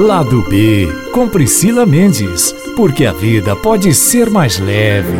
Lado 0.00 0.40
B, 0.48 0.88
com 1.12 1.28
Priscila 1.28 1.84
Mendes, 1.84 2.54
porque 2.74 3.04
a 3.04 3.12
vida 3.12 3.54
pode 3.54 3.92
ser 3.92 4.30
mais 4.30 4.58
leve. 4.58 5.12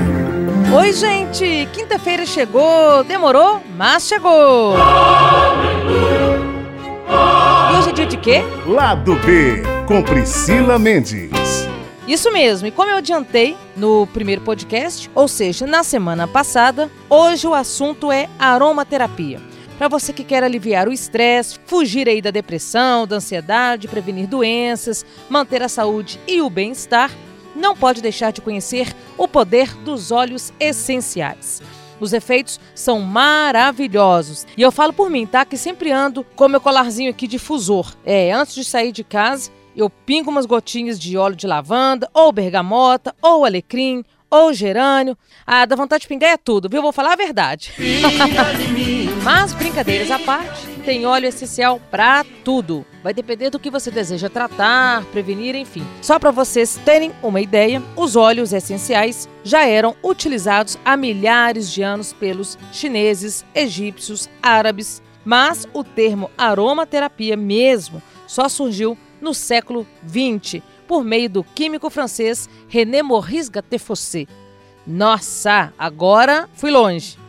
Oi, 0.74 0.92
gente! 0.94 1.68
Quinta-feira 1.70 2.24
chegou, 2.24 3.04
demorou, 3.04 3.60
mas 3.76 4.04
chegou! 4.04 4.74
E 7.70 7.76
hoje 7.76 7.90
é 7.90 7.92
dia 7.92 8.06
de 8.06 8.16
quê? 8.16 8.42
Lado 8.66 9.16
B, 9.16 9.62
com 9.86 10.02
Priscila 10.02 10.78
Mendes. 10.78 11.68
Isso 12.08 12.32
mesmo, 12.32 12.66
e 12.66 12.70
como 12.70 12.90
eu 12.90 12.96
adiantei 12.96 13.58
no 13.76 14.06
primeiro 14.06 14.40
podcast, 14.40 15.10
ou 15.14 15.28
seja, 15.28 15.66
na 15.66 15.82
semana 15.82 16.26
passada, 16.26 16.90
hoje 17.10 17.46
o 17.46 17.52
assunto 17.52 18.10
é 18.10 18.30
aromaterapia 18.38 19.49
para 19.80 19.88
você 19.88 20.12
que 20.12 20.24
quer 20.24 20.44
aliviar 20.44 20.86
o 20.86 20.92
estresse, 20.92 21.58
fugir 21.64 22.06
aí 22.06 22.20
da 22.20 22.30
depressão, 22.30 23.06
da 23.06 23.16
ansiedade, 23.16 23.88
prevenir 23.88 24.26
doenças, 24.26 25.06
manter 25.26 25.62
a 25.62 25.70
saúde 25.70 26.20
e 26.28 26.42
o 26.42 26.50
bem-estar, 26.50 27.10
não 27.56 27.74
pode 27.74 28.02
deixar 28.02 28.30
de 28.30 28.42
conhecer 28.42 28.94
o 29.16 29.26
poder 29.26 29.74
dos 29.76 30.10
óleos 30.10 30.52
essenciais. 30.60 31.62
Os 31.98 32.12
efeitos 32.12 32.60
são 32.74 33.00
maravilhosos. 33.00 34.46
E 34.54 34.60
eu 34.60 34.70
falo 34.70 34.92
por 34.92 35.08
mim, 35.08 35.24
tá? 35.24 35.46
Que 35.46 35.56
sempre 35.56 35.90
ando 35.90 36.26
com 36.36 36.46
meu 36.46 36.60
colarzinho 36.60 37.10
aqui 37.10 37.26
difusor. 37.26 37.94
É, 38.04 38.32
antes 38.32 38.54
de 38.54 38.64
sair 38.64 38.92
de 38.92 39.02
casa, 39.02 39.50
eu 39.74 39.88
pingo 39.88 40.30
umas 40.30 40.44
gotinhas 40.44 41.00
de 41.00 41.16
óleo 41.16 41.36
de 41.36 41.46
lavanda, 41.46 42.06
ou 42.12 42.30
bergamota, 42.30 43.14
ou 43.22 43.46
alecrim, 43.46 44.04
ou 44.30 44.52
gerânio. 44.52 45.16
Ah, 45.46 45.64
dá 45.64 45.74
vontade 45.74 46.02
de 46.02 46.08
pingar 46.08 46.32
é 46.32 46.36
tudo, 46.36 46.68
viu? 46.68 46.82
Vou 46.82 46.92
falar 46.92 47.14
a 47.14 47.16
verdade. 47.16 47.72
Mas, 49.22 49.52
brincadeiras 49.52 50.10
à 50.10 50.18
parte, 50.18 50.66
tem 50.82 51.04
óleo 51.04 51.28
essencial 51.28 51.78
para 51.90 52.24
tudo. 52.42 52.86
Vai 53.02 53.12
depender 53.12 53.50
do 53.50 53.58
que 53.58 53.70
você 53.70 53.90
deseja 53.90 54.30
tratar, 54.30 55.04
prevenir, 55.06 55.54
enfim. 55.54 55.86
Só 56.00 56.18
para 56.18 56.30
vocês 56.30 56.80
terem 56.86 57.12
uma 57.22 57.40
ideia, 57.40 57.82
os 57.96 58.16
óleos 58.16 58.54
essenciais 58.54 59.28
já 59.44 59.66
eram 59.66 59.94
utilizados 60.02 60.78
há 60.84 60.96
milhares 60.96 61.70
de 61.70 61.82
anos 61.82 62.14
pelos 62.14 62.58
chineses, 62.72 63.44
egípcios, 63.54 64.28
árabes, 64.42 65.02
mas 65.22 65.68
o 65.74 65.84
termo 65.84 66.30
aromaterapia 66.38 67.36
mesmo 67.36 68.02
só 68.26 68.48
surgiu 68.48 68.96
no 69.20 69.34
século 69.34 69.86
XX, 70.08 70.62
por 70.88 71.04
meio 71.04 71.28
do 71.28 71.44
químico 71.44 71.90
francês 71.90 72.48
René 72.68 73.02
Maurice 73.02 73.50
Gattefossé. 73.50 74.26
Nossa, 74.86 75.74
agora 75.78 76.48
fui 76.54 76.70
longe. 76.70 77.19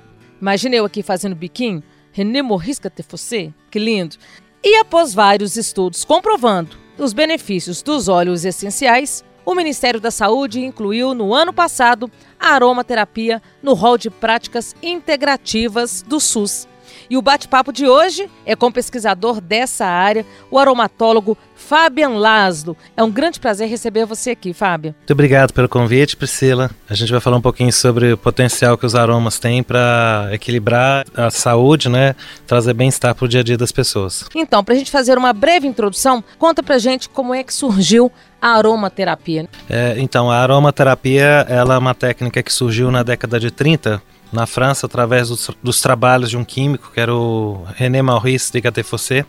Imagina 0.41 0.75
eu 0.75 0.85
aqui 0.85 1.03
fazendo 1.03 1.35
biquinho. 1.35 1.83
René 2.11 2.41
Maurice 2.41 2.81
Gattefossé, 2.81 3.53
que 3.69 3.79
lindo. 3.79 4.17
E 4.63 4.75
após 4.77 5.13
vários 5.13 5.55
estudos 5.55 6.03
comprovando 6.03 6.75
os 6.97 7.13
benefícios 7.13 7.81
dos 7.81 8.07
óleos 8.07 8.43
essenciais, 8.43 9.23
o 9.45 9.55
Ministério 9.55 9.99
da 9.99 10.11
Saúde 10.11 10.59
incluiu 10.59 11.13
no 11.13 11.33
ano 11.33 11.53
passado 11.53 12.11
a 12.39 12.49
aromaterapia 12.49 13.41
no 13.61 13.73
rol 13.73 13.97
de 13.97 14.09
práticas 14.09 14.75
integrativas 14.83 16.01
do 16.01 16.19
SUS. 16.19 16.67
E 17.11 17.17
o 17.17 17.21
bate-papo 17.21 17.73
de 17.73 17.85
hoje 17.85 18.29
é 18.45 18.55
com 18.55 18.67
o 18.67 18.71
pesquisador 18.71 19.41
dessa 19.41 19.85
área, 19.85 20.25
o 20.49 20.57
aromatólogo 20.57 21.37
Fabian 21.57 22.11
Laszlo. 22.11 22.77
É 22.95 23.03
um 23.03 23.11
grande 23.11 23.37
prazer 23.37 23.67
receber 23.67 24.05
você 24.05 24.29
aqui, 24.29 24.53
Fábio. 24.53 24.95
Muito 24.97 25.11
obrigado 25.11 25.51
pelo 25.51 25.67
convite, 25.67 26.15
Priscila. 26.15 26.71
A 26.89 26.93
gente 26.93 27.11
vai 27.11 27.19
falar 27.19 27.35
um 27.35 27.41
pouquinho 27.41 27.73
sobre 27.73 28.13
o 28.13 28.17
potencial 28.17 28.77
que 28.77 28.85
os 28.85 28.95
aromas 28.95 29.39
têm 29.39 29.61
para 29.61 30.29
equilibrar 30.31 31.05
a 31.13 31.29
saúde, 31.29 31.89
né? 31.89 32.15
Trazer 32.47 32.73
bem-estar 32.73 33.13
para 33.13 33.25
o 33.25 33.27
dia 33.27 33.41
a 33.41 33.43
dia 33.43 33.57
das 33.57 33.73
pessoas. 33.73 34.23
Então, 34.33 34.63
para 34.63 34.73
a 34.73 34.77
gente 34.77 34.89
fazer 34.89 35.17
uma 35.17 35.33
breve 35.33 35.67
introdução, 35.67 36.23
conta 36.39 36.63
para 36.63 36.77
gente 36.77 37.09
como 37.09 37.35
é 37.35 37.43
que 37.43 37.53
surgiu 37.53 38.09
a 38.41 38.55
aromaterapia. 38.55 39.49
É, 39.69 39.95
então, 39.97 40.31
a 40.31 40.37
aromaterapia 40.37 41.45
ela 41.49 41.75
é 41.75 41.77
uma 41.77 41.93
técnica 41.93 42.41
que 42.41 42.53
surgiu 42.53 42.89
na 42.89 43.03
década 43.03 43.37
de 43.37 43.51
30 43.51 44.01
na 44.31 44.45
França 44.45 44.85
através 44.85 45.29
dos, 45.29 45.49
dos, 45.61 45.81
trabalhos 45.81 46.29
de 46.29 46.37
um 46.37 46.43
químico 46.43 46.91
que 46.93 46.99
era 46.99 47.13
o 47.13 47.65
René 47.75 48.01
Maurice 48.01 48.51
de 48.51 48.61
Gattefossé. 48.61 49.25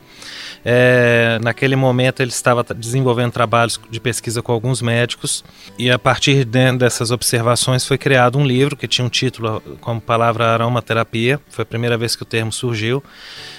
É, 0.64 1.38
naquele 1.42 1.74
momento 1.74 2.20
ele 2.20 2.30
estava 2.30 2.62
desenvolvendo 2.62 3.32
trabalhos 3.32 3.80
de 3.90 3.98
pesquisa 3.98 4.40
com 4.40 4.52
alguns 4.52 4.80
médicos 4.80 5.44
e 5.76 5.90
a 5.90 5.98
partir 5.98 6.44
de, 6.44 6.72
dessas 6.72 7.10
observações 7.10 7.84
foi 7.84 7.98
criado 7.98 8.38
um 8.38 8.46
livro 8.46 8.76
que 8.76 8.86
tinha 8.86 9.04
um 9.04 9.10
título 9.10 9.60
como 9.80 10.00
palavra 10.00 10.46
aromaterapia. 10.46 11.40
Foi 11.48 11.62
a 11.62 11.66
primeira 11.66 11.98
vez 11.98 12.14
que 12.14 12.22
o 12.22 12.26
termo 12.26 12.52
surgiu 12.52 13.02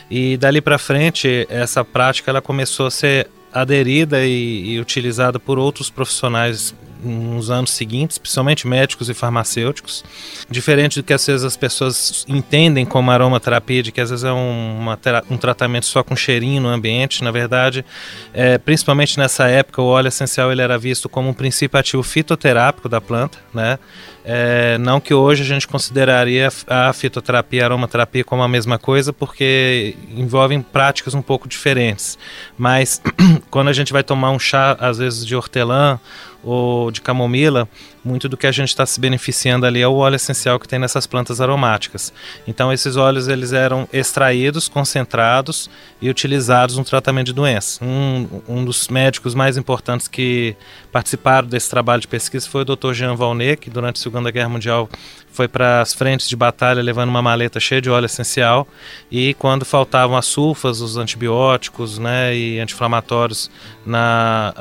e 0.10 0.38
dali 0.38 0.62
para 0.62 0.78
frente 0.78 1.46
essa 1.50 1.84
prática 1.84 2.32
ela 2.32 2.42
começou 2.42 2.86
a 2.86 2.92
ser 2.92 3.30
aderida 3.54 4.26
e, 4.26 4.74
e 4.74 4.80
utilizada 4.80 5.40
por 5.40 5.60
outros 5.60 5.90
profissionais 5.90 6.74
nos 7.04 7.50
anos 7.50 7.72
seguintes, 7.72 8.18
principalmente 8.18 8.68
médicos 8.68 9.10
e 9.10 9.14
farmacêuticos. 9.14 10.04
Diferente 10.50 11.00
do 11.00 11.04
que 11.04 11.14
às 11.14 11.26
vezes 11.26 11.44
as 11.44 11.58
pessoas 11.58 12.26
entendem 12.28 12.86
como 12.86 13.12
aromaterapia, 13.12 13.84
de 13.84 13.92
que 13.92 14.02
às 14.02 14.10
vezes 14.10 14.26
é 14.26 14.32
um, 14.32 14.86
um 15.30 15.38
tratamento 15.38 15.86
só 15.86 16.04
com 16.04 16.16
cheirinho 16.16 16.62
no 16.62 16.70
ambiente, 16.70 17.24
na 17.24 17.32
verdade, 17.32 17.86
é, 18.34 18.58
principalmente 18.58 19.18
nessa 19.18 19.48
época, 19.48 19.82
o 19.82 19.86
óleo 19.86 20.08
essencial 20.08 20.52
ele 20.52 20.62
era 20.62 20.78
visto 20.78 21.10
como 21.10 21.30
um 21.30 21.34
princípio 21.34 21.80
ativo 21.80 22.04
fitoterápico 22.04 22.88
da 22.88 23.02
planta, 23.02 23.38
né? 23.54 23.78
É, 24.26 24.78
não 24.78 25.02
que 25.02 25.14
hoje 25.14 25.44
a 25.44 25.46
gente 25.46 25.68
consideraria 25.68 26.48
a 26.68 26.94
fitoterapia 26.94 27.60
e 27.60 27.62
a 27.62 27.66
aromaterapia 27.66 28.24
como 28.24 28.42
a 28.42 28.48
mesma 28.48 28.80
coisa, 28.80 29.12
porque 29.12 29.96
envolvem 30.16 30.62
práticas 30.62 31.14
um 31.14 31.22
pouco 31.22 31.48
diferentes. 31.48 32.18
Mas 32.58 33.02
quando 33.52 33.68
a 33.68 33.74
gente 33.74 33.92
vai 33.92 34.04
tomar 34.04 34.32
um 34.32 34.40
chá, 34.40 34.78
às 34.80 34.98
vezes 34.98 35.26
de 35.26 35.36
hortelã 35.36 36.00
ou 36.44 36.92
de 36.92 37.02
camomila, 37.02 37.68
muito 38.04 38.28
do 38.28 38.36
que 38.36 38.48
a 38.48 38.52
gente 38.52 38.70
está 38.70 38.86
se 38.86 39.00
beneficiando 39.00 39.66
ali 39.66 39.82
é 39.82 39.88
o 39.88 39.96
óleo 39.96 40.16
essencial 40.16 40.60
que 40.60 40.68
tem 40.68 40.80
nessas 40.80 41.08
plantas 41.08 41.40
aromáticas. 41.40 42.14
Então 42.48 42.72
esses 42.72 42.96
óleos 42.96 43.28
eles 43.28 43.54
eram 43.54 43.88
extraídos, 43.94 44.68
concentrados 44.68 45.70
e 46.02 46.10
utilizados 46.10 46.78
no 46.78 46.84
tratamento 46.84 47.28
de 47.28 47.34
doenças. 47.34 47.80
Um, 47.82 48.42
um 48.48 48.66
dos 48.66 48.88
médicos 48.88 49.34
mais 49.34 49.58
importantes 49.58 50.08
que 50.08 50.56
participaram 50.92 51.48
desse 51.48 51.70
trabalho 51.70 52.02
de 52.02 52.08
pesquisa 52.08 52.50
foi 52.50 52.62
o 52.62 52.66
Dr. 52.66 52.94
Jean 52.94 53.16
Valnet, 53.16 53.58
que 53.58 53.70
durante 53.70 53.98
a 53.98 54.04
Segunda 54.04 54.32
Guerra 54.32 54.50
Mundial 54.50 54.90
foi 55.34 55.48
para 55.48 55.82
as 55.82 55.94
frentes 55.94 56.30
de 56.30 56.36
batalha 56.36 56.82
levando 56.82 57.10
uma 57.10 57.22
maleta 57.22 57.60
cheia 57.60 57.82
de 57.82 57.90
óleo 57.90 58.06
essencial 58.06 58.68
e 59.12 59.34
quando 59.34 59.66
faltavam 59.66 60.16
as 60.16 60.28
sulfas, 60.28 60.80
os 60.80 60.96
antibióticos 60.96 61.98
né, 61.98 62.36
e 62.36 62.60
anti-inflamatórios 62.60 63.50
na, 63.84 64.54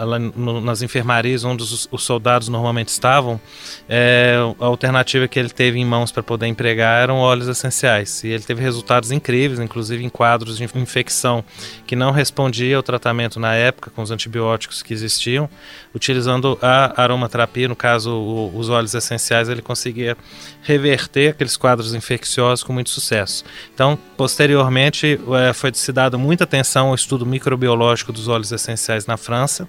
nas 0.62 0.80
enfermarias 0.80 1.44
onde 1.44 1.62
os, 1.62 1.88
os, 1.92 2.02
soldados 2.02 2.48
normalmente 2.48 2.88
estavam, 2.88 3.31
é, 3.88 4.36
a 4.60 4.64
alternativa 4.64 5.28
que 5.28 5.38
ele 5.38 5.50
teve 5.50 5.78
em 5.78 5.84
mãos 5.84 6.10
para 6.10 6.22
poder 6.22 6.46
empregar 6.46 7.02
eram 7.02 7.16
óleos 7.18 7.48
essenciais 7.48 8.22
e 8.24 8.28
ele 8.28 8.42
teve 8.42 8.62
resultados 8.62 9.10
incríveis, 9.10 9.60
inclusive 9.60 10.04
em 10.04 10.08
quadros 10.08 10.58
de 10.58 10.64
infecção 10.64 11.44
que 11.86 11.94
não 11.94 12.10
respondia 12.10 12.76
ao 12.76 12.82
tratamento 12.82 13.38
na 13.38 13.54
época 13.54 13.90
com 13.90 14.02
os 14.02 14.10
antibióticos 14.10 14.82
que 14.82 14.94
existiam, 14.94 15.48
utilizando 15.94 16.58
a 16.62 17.00
aromaterapia, 17.02 17.68
no 17.68 17.76
caso 17.76 18.10
o, 18.12 18.56
os 18.56 18.68
óleos 18.68 18.94
essenciais, 18.94 19.48
ele 19.48 19.62
conseguia 19.62 20.16
reverter 20.62 21.30
aqueles 21.30 21.56
quadros 21.56 21.94
infecciosos 21.94 22.62
com 22.62 22.72
muito 22.72 22.90
sucesso. 22.90 23.44
Então, 23.74 23.98
posteriormente, 24.16 25.18
é, 25.48 25.52
foi 25.52 25.72
se 25.74 25.92
dado 25.92 26.18
muita 26.18 26.44
atenção 26.44 26.88
ao 26.88 26.94
estudo 26.94 27.26
microbiológico 27.26 28.12
dos 28.12 28.28
óleos 28.28 28.52
essenciais 28.52 29.06
na 29.06 29.16
França. 29.16 29.68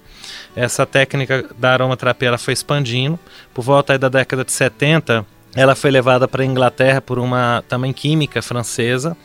Essa 0.54 0.86
técnica 0.86 1.44
da 1.58 1.72
aromaterapia 1.72 2.28
ela 2.28 2.38
foi 2.38 2.54
expandindo. 2.54 3.18
Por 3.54 3.62
volta 3.62 3.96
da 3.96 4.08
década 4.08 4.44
de 4.44 4.52
70, 4.52 5.24
ela 5.54 5.74
foi 5.74 5.90
levada 5.90 6.26
para 6.26 6.42
a 6.42 6.46
Inglaterra 6.46 7.00
por 7.00 7.18
uma 7.18 7.62
também 7.68 7.92
química 7.92 8.42
francesa, 8.42 9.16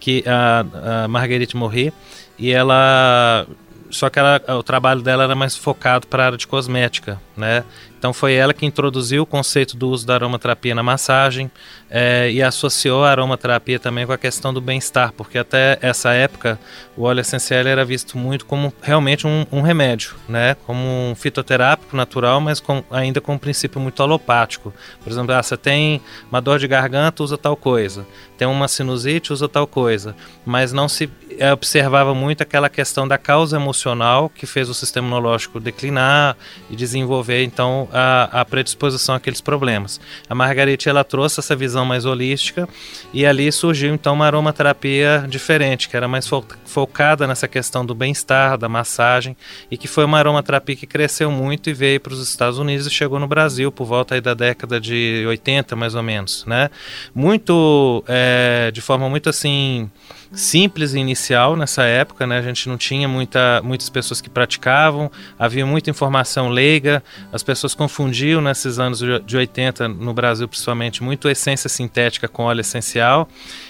que 0.00 0.24
a, 0.26 1.04
a 1.04 1.08
Marguerite 1.08 1.56
Morri, 1.56 1.92
e 2.38 2.50
ela 2.50 3.46
só 3.90 4.10
que 4.10 4.18
ela, 4.18 4.42
o 4.58 4.62
trabalho 4.62 5.02
dela 5.02 5.22
era 5.22 5.36
mais 5.36 5.56
focado 5.56 6.06
para 6.08 6.24
a 6.24 6.26
área 6.26 6.38
de 6.38 6.48
cosmética, 6.48 7.20
né? 7.36 7.62
Então 8.04 8.12
foi 8.12 8.34
ela 8.34 8.52
que 8.52 8.66
introduziu 8.66 9.22
o 9.22 9.26
conceito 9.26 9.78
do 9.78 9.88
uso 9.88 10.06
da 10.06 10.12
aromaterapia 10.12 10.74
na 10.74 10.82
massagem 10.82 11.50
é, 11.88 12.30
e 12.30 12.42
associou 12.42 13.02
a 13.02 13.10
aromaterapia 13.10 13.78
também 13.78 14.06
com 14.06 14.12
a 14.12 14.18
questão 14.18 14.52
do 14.52 14.60
bem-estar, 14.60 15.10
porque 15.14 15.38
até 15.38 15.78
essa 15.80 16.12
época 16.12 16.58
o 16.98 17.04
óleo 17.04 17.20
essencial 17.20 17.66
era 17.66 17.82
visto 17.82 18.18
muito 18.18 18.44
como 18.44 18.74
realmente 18.82 19.26
um, 19.26 19.46
um 19.50 19.62
remédio, 19.62 20.16
né? 20.28 20.54
Como 20.66 20.80
um 20.80 21.14
fitoterápico 21.14 21.96
natural, 21.96 22.42
mas 22.42 22.60
com, 22.60 22.84
ainda 22.90 23.22
com 23.22 23.32
um 23.32 23.38
princípio 23.38 23.80
muito 23.80 24.02
alopático. 24.02 24.70
Por 25.02 25.10
exemplo, 25.10 25.32
ah, 25.32 25.42
você 25.42 25.56
tem 25.56 26.02
uma 26.30 26.42
dor 26.42 26.58
de 26.58 26.68
garganta, 26.68 27.22
usa 27.22 27.38
tal 27.38 27.56
coisa. 27.56 28.06
Tem 28.36 28.46
uma 28.46 28.68
sinusite, 28.68 29.32
usa 29.32 29.48
tal 29.48 29.66
coisa. 29.66 30.14
Mas 30.44 30.72
não 30.72 30.88
se 30.88 31.08
observava 31.52 32.14
muito 32.14 32.42
aquela 32.42 32.68
questão 32.68 33.08
da 33.08 33.18
causa 33.18 33.56
emocional 33.56 34.28
que 34.28 34.46
fez 34.46 34.68
o 34.68 34.74
sistema 34.74 35.06
imunológico 35.06 35.58
declinar 35.58 36.36
e 36.70 36.76
desenvolver 36.76 37.42
então 37.42 37.88
a, 37.94 38.40
a 38.40 38.44
predisposição 38.44 39.14
àqueles 39.14 39.40
problemas. 39.40 40.00
A 40.28 40.34
Margarete 40.34 40.88
ela 40.88 41.04
trouxe 41.04 41.38
essa 41.38 41.54
visão 41.54 41.84
mais 41.84 42.04
holística 42.04 42.68
e 43.12 43.24
ali 43.24 43.50
surgiu 43.52 43.94
então 43.94 44.14
uma 44.14 44.26
aromaterapia 44.26 45.24
diferente, 45.28 45.88
que 45.88 45.96
era 45.96 46.08
mais 46.08 46.26
fo 46.26 46.44
focada 46.64 47.24
nessa 47.28 47.46
questão 47.46 47.86
do 47.86 47.94
bem-estar, 47.94 48.58
da 48.58 48.68
massagem 48.68 49.36
e 49.70 49.78
que 49.78 49.86
foi 49.86 50.04
uma 50.04 50.18
aromaterapia 50.18 50.74
que 50.74 50.88
cresceu 50.88 51.30
muito 51.30 51.70
e 51.70 51.72
veio 51.72 52.00
para 52.00 52.12
os 52.12 52.28
Estados 52.28 52.58
Unidos 52.58 52.88
e 52.88 52.90
chegou 52.90 53.20
no 53.20 53.28
Brasil 53.28 53.70
por 53.70 53.84
volta 53.84 54.20
da 54.20 54.34
década 54.34 54.80
de 54.80 55.24
80 55.28 55.76
mais 55.76 55.94
ou 55.94 56.02
menos, 56.02 56.44
né? 56.46 56.68
Muito 57.14 58.02
é, 58.08 58.72
de 58.72 58.80
forma 58.80 59.08
muito 59.08 59.30
assim 59.30 59.88
simples 60.34 60.94
inicial 60.94 61.56
nessa 61.56 61.84
época, 61.84 62.26
né? 62.26 62.38
A 62.38 62.42
gente 62.42 62.68
não 62.68 62.76
tinha 62.76 63.08
muita, 63.08 63.60
muitas 63.62 63.88
pessoas 63.88 64.20
que 64.20 64.28
praticavam, 64.28 65.10
havia 65.38 65.64
muita 65.64 65.90
informação 65.90 66.48
leiga, 66.48 67.02
as 67.32 67.42
pessoas 67.42 67.74
confundiam 67.74 68.40
nesses 68.40 68.78
anos 68.78 69.00
de 69.24 69.36
80 69.36 69.88
no 69.88 70.12
Brasil 70.12 70.48
principalmente 70.48 71.02
muito 71.02 71.28
essência 71.28 71.68
sintética 71.68 72.28
com 72.28 72.44
óleo 72.44 72.60
essencial 72.60 73.28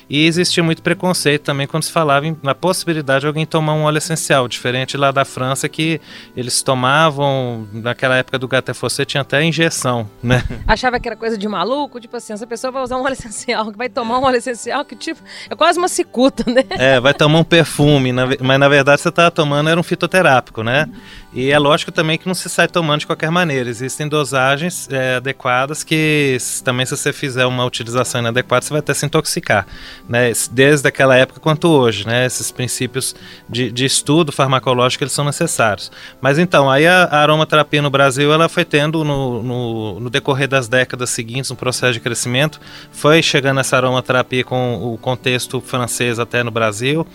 e 0.09 0.27
existia 0.27 0.63
muito 0.63 0.83
preconceito 0.83 1.43
também 1.43 1.67
quando 1.67 1.83
se 1.83 1.93
falava 1.93 2.27
na 2.43 2.55
possibilidade 2.55 3.23
de 3.23 3.27
alguém 3.27 3.47
tomar 3.47 3.75
um 3.75 3.83
óleo 3.83 3.99
essencial, 3.99 4.47
diferente 4.47 4.97
lá 4.97 5.11
da 5.11 5.25
França 5.25 5.69
que 5.69 6.01
eles 6.37 6.63
tomavam, 6.63 7.67
naquela 7.73 8.17
época 8.17 8.39
do 8.39 8.47
Gattefossé 8.47 9.05
tinha 9.05 9.23
até 9.23 9.43
injeção, 9.43 10.09
né? 10.23 10.43
Achava 10.67 11.01
que 11.01 11.09
era 11.09 11.17
coisa 11.17 11.39
de 11.39 11.49
maluco, 11.49 12.01
tipo 12.01 12.17
assim, 12.17 12.33
essa 12.33 12.47
pessoa 12.47 12.71
vai 12.71 12.83
usar 12.83 12.97
um 12.97 13.03
óleo 13.03 13.15
essencial, 13.15 13.73
vai 13.73 13.89
tomar 13.89 14.19
um 14.19 14.25
óleo 14.25 14.37
essencial, 14.37 14.85
que 14.85 14.95
tipo, 14.95 15.21
é 15.49 15.55
quase 15.55 15.79
uma 15.79 15.89
cicuta, 15.89 16.45
né? 16.55 16.65
É, 16.71 17.01
vai 17.01 17.13
tomar 17.13 17.41
um 17.41 17.45
perfume, 17.45 18.13
mas 18.13 18.59
na 18.59 18.69
verdade 18.69 19.01
você 19.01 19.09
estava 19.09 19.31
tomando 19.31 19.69
era 19.69 19.79
um 19.79 19.83
fitoterápico, 19.83 20.63
né? 20.63 20.89
E 21.35 21.51
é 21.51 21.59
lógico 21.59 21.91
também 21.91 22.17
que 22.17 22.29
não 22.29 22.35
se 22.35 22.49
sai 22.49 22.69
tomando 22.69 23.01
de 23.01 23.07
qualquer 23.07 23.29
maneira. 23.29 23.69
Existem 23.69 24.07
dosagens 24.07 24.89
é, 24.89 25.17
adequadas 25.17 25.83
que 25.83 26.39
também 26.63 26.87
se 26.87 26.97
você 26.97 27.13
fizer 27.13 27.45
uma 27.45 27.65
utilização 27.65 28.21
inadequada, 28.21 28.65
você 28.65 28.71
vai 28.71 28.79
até 28.79 28.95
se 28.95 29.05
intoxicar. 29.05 29.67
Né? 30.09 30.33
Desde 30.53 30.87
aquela 30.87 31.17
época 31.17 31.41
quanto 31.41 31.69
hoje, 31.69 32.07
né? 32.07 32.25
Esses 32.25 32.53
princípios 32.53 33.17
de, 33.49 33.73
de 33.73 33.85
estudo 33.85 34.31
farmacológico 34.31 35.03
eles 35.03 35.13
são 35.13 35.25
necessários. 35.25 35.91
Mas 36.21 36.39
então, 36.39 36.71
aí 36.71 36.87
a, 36.87 37.03
a 37.05 37.19
aromaterapia 37.19 37.83
no 37.83 37.91
Brasil 37.91 38.33
ela 38.33 38.49
foi 38.49 38.65
tendo 38.65 39.03
no, 39.03 39.43
no, 39.43 40.01
no, 40.01 40.11
decorrer 40.11 40.47
das 40.47 40.69
décadas 40.69 41.11
seguintes 41.11 41.51
um 41.51 41.57
processo 41.57 41.95
de 41.95 42.01
crescimento. 42.01 42.61
Foi 42.93 43.21
chegando 43.21 43.59
essa 43.59 43.77
aromaterapia 43.77 44.45
com 44.45 44.95
o 44.95 44.97
contexto 44.99 45.61
francês 45.61 46.21
até 46.21 46.44
no 46.45 46.51
Brasil 46.51 47.07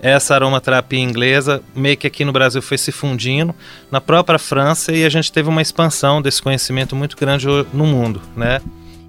essa 0.00 0.34
aromaterapia 0.34 1.00
inglesa 1.00 1.62
meio 1.74 1.96
que 1.96 2.06
aqui 2.06 2.24
no 2.24 2.32
Brasil 2.32 2.62
foi 2.62 2.78
se 2.78 2.92
fundindo 2.92 3.54
na 3.90 4.00
própria 4.00 4.38
França 4.38 4.92
e 4.92 5.04
a 5.04 5.08
gente 5.08 5.32
teve 5.32 5.48
uma 5.48 5.62
expansão 5.62 6.22
desse 6.22 6.40
conhecimento 6.40 6.94
muito 6.94 7.16
grande 7.16 7.46
no 7.72 7.86
mundo, 7.86 8.20
né? 8.36 8.60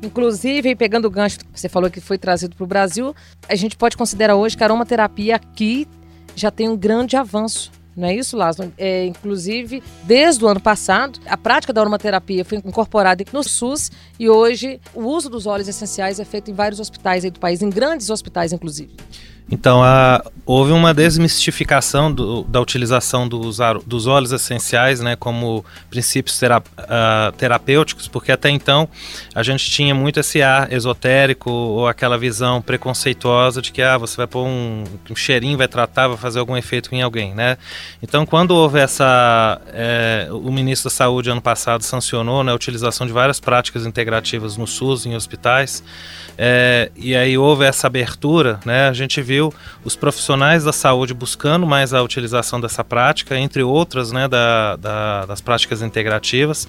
Inclusive, 0.01 0.75
pegando 0.75 1.05
o 1.05 1.09
gancho 1.09 1.39
que 1.39 1.45
você 1.53 1.67
falou 1.67 1.89
que 1.89 1.99
foi 1.99 2.17
trazido 2.17 2.55
para 2.55 2.63
o 2.63 2.67
Brasil, 2.67 3.15
a 3.49 3.55
gente 3.55 3.75
pode 3.75 3.97
considerar 3.97 4.35
hoje 4.35 4.55
que 4.55 4.63
a 4.63 4.67
aromaterapia 4.67 5.35
aqui 5.35 5.87
já 6.35 6.51
tem 6.51 6.69
um 6.69 6.77
grande 6.77 7.15
avanço. 7.15 7.71
Não 7.97 8.07
é 8.07 8.15
isso, 8.15 8.37
Lázaro? 8.37 8.71
É, 8.77 9.05
inclusive, 9.05 9.81
desde 10.03 10.45
o 10.45 10.47
ano 10.47 10.59
passado, 10.59 11.19
a 11.25 11.35
prática 11.35 11.73
da 11.73 11.81
aromaterapia 11.81 12.45
foi 12.45 12.59
incorporada 12.59 13.25
no 13.33 13.43
SUS 13.43 13.91
e 14.19 14.29
hoje 14.29 14.79
o 14.93 15.03
uso 15.03 15.31
dos 15.31 15.47
óleos 15.47 15.67
essenciais 15.67 16.19
é 16.19 16.25
feito 16.25 16.51
em 16.51 16.53
vários 16.53 16.79
hospitais 16.79 17.23
do 17.23 17.39
país, 17.39 17.63
em 17.63 17.69
grandes 17.71 18.11
hospitais, 18.11 18.53
inclusive. 18.53 18.91
Então, 19.49 19.81
a, 19.81 20.21
houve 20.45 20.73
uma 20.73 20.93
desmistificação 20.93 22.11
do, 22.11 22.43
da 22.43 22.59
utilização 22.59 23.27
dos, 23.27 23.59
dos 23.85 24.05
óleos 24.05 24.33
essenciais 24.33 24.99
né, 24.99 25.15
como 25.15 25.63
princípios 25.89 26.37
tera, 26.37 26.59
uh, 26.59 27.31
terapêuticos, 27.37 28.09
porque 28.09 28.29
até 28.29 28.49
então 28.49 28.89
a 29.33 29.41
gente 29.43 29.71
tinha 29.71 29.95
muito 29.95 30.19
esse 30.19 30.41
ar 30.41 30.71
esotérico 30.73 31.49
ou 31.49 31.87
aquela 31.87 32.17
visão 32.17 32.61
preconceituosa 32.61 33.61
de 33.61 33.71
que 33.71 33.81
ah, 33.81 33.97
você 33.97 34.17
vai 34.17 34.27
pôr 34.27 34.45
um, 34.45 34.83
um 35.09 35.15
cheirinho, 35.15 35.57
vai 35.57 35.67
tratar, 35.67 36.09
vai 36.09 36.17
fazer 36.17 36.39
algum 36.39 36.57
efeito 36.57 36.93
em 36.93 37.01
alguém. 37.01 37.33
Né? 37.33 37.57
Então, 38.01 38.25
quando 38.25 38.51
houve 38.51 38.79
essa. 38.79 39.59
É, 39.67 40.27
o 40.31 40.51
ministro 40.51 40.89
da 40.89 40.95
Saúde, 40.95 41.29
ano 41.29 41.41
passado, 41.41 41.83
sancionou 41.83 42.43
né, 42.43 42.51
a 42.51 42.55
utilização 42.55 43.07
de 43.07 43.13
várias 43.13 43.39
práticas 43.39 43.85
integrativas 43.85 44.57
no 44.57 44.67
SUS, 44.67 45.05
em 45.05 45.15
hospitais, 45.15 45.83
é, 46.37 46.91
e 46.95 47.15
aí 47.15 47.37
houve 47.37 47.65
essa 47.65 47.87
abertura, 47.87 48.59
né, 48.63 48.87
a 48.87 48.93
gente 48.93 49.21
viu 49.21 49.51
os 49.83 49.95
profissionais 49.95 50.63
da 50.63 50.71
saúde 50.71 51.13
buscando 51.13 51.65
mais 51.65 51.93
a 51.93 52.03
utilização 52.03 52.61
dessa 52.61 52.83
prática, 52.83 53.35
entre 53.35 53.63
outras, 53.63 54.11
né, 54.11 54.27
da, 54.27 54.75
da, 54.75 55.25
das 55.25 55.41
práticas 55.41 55.81
integrativas. 55.81 56.67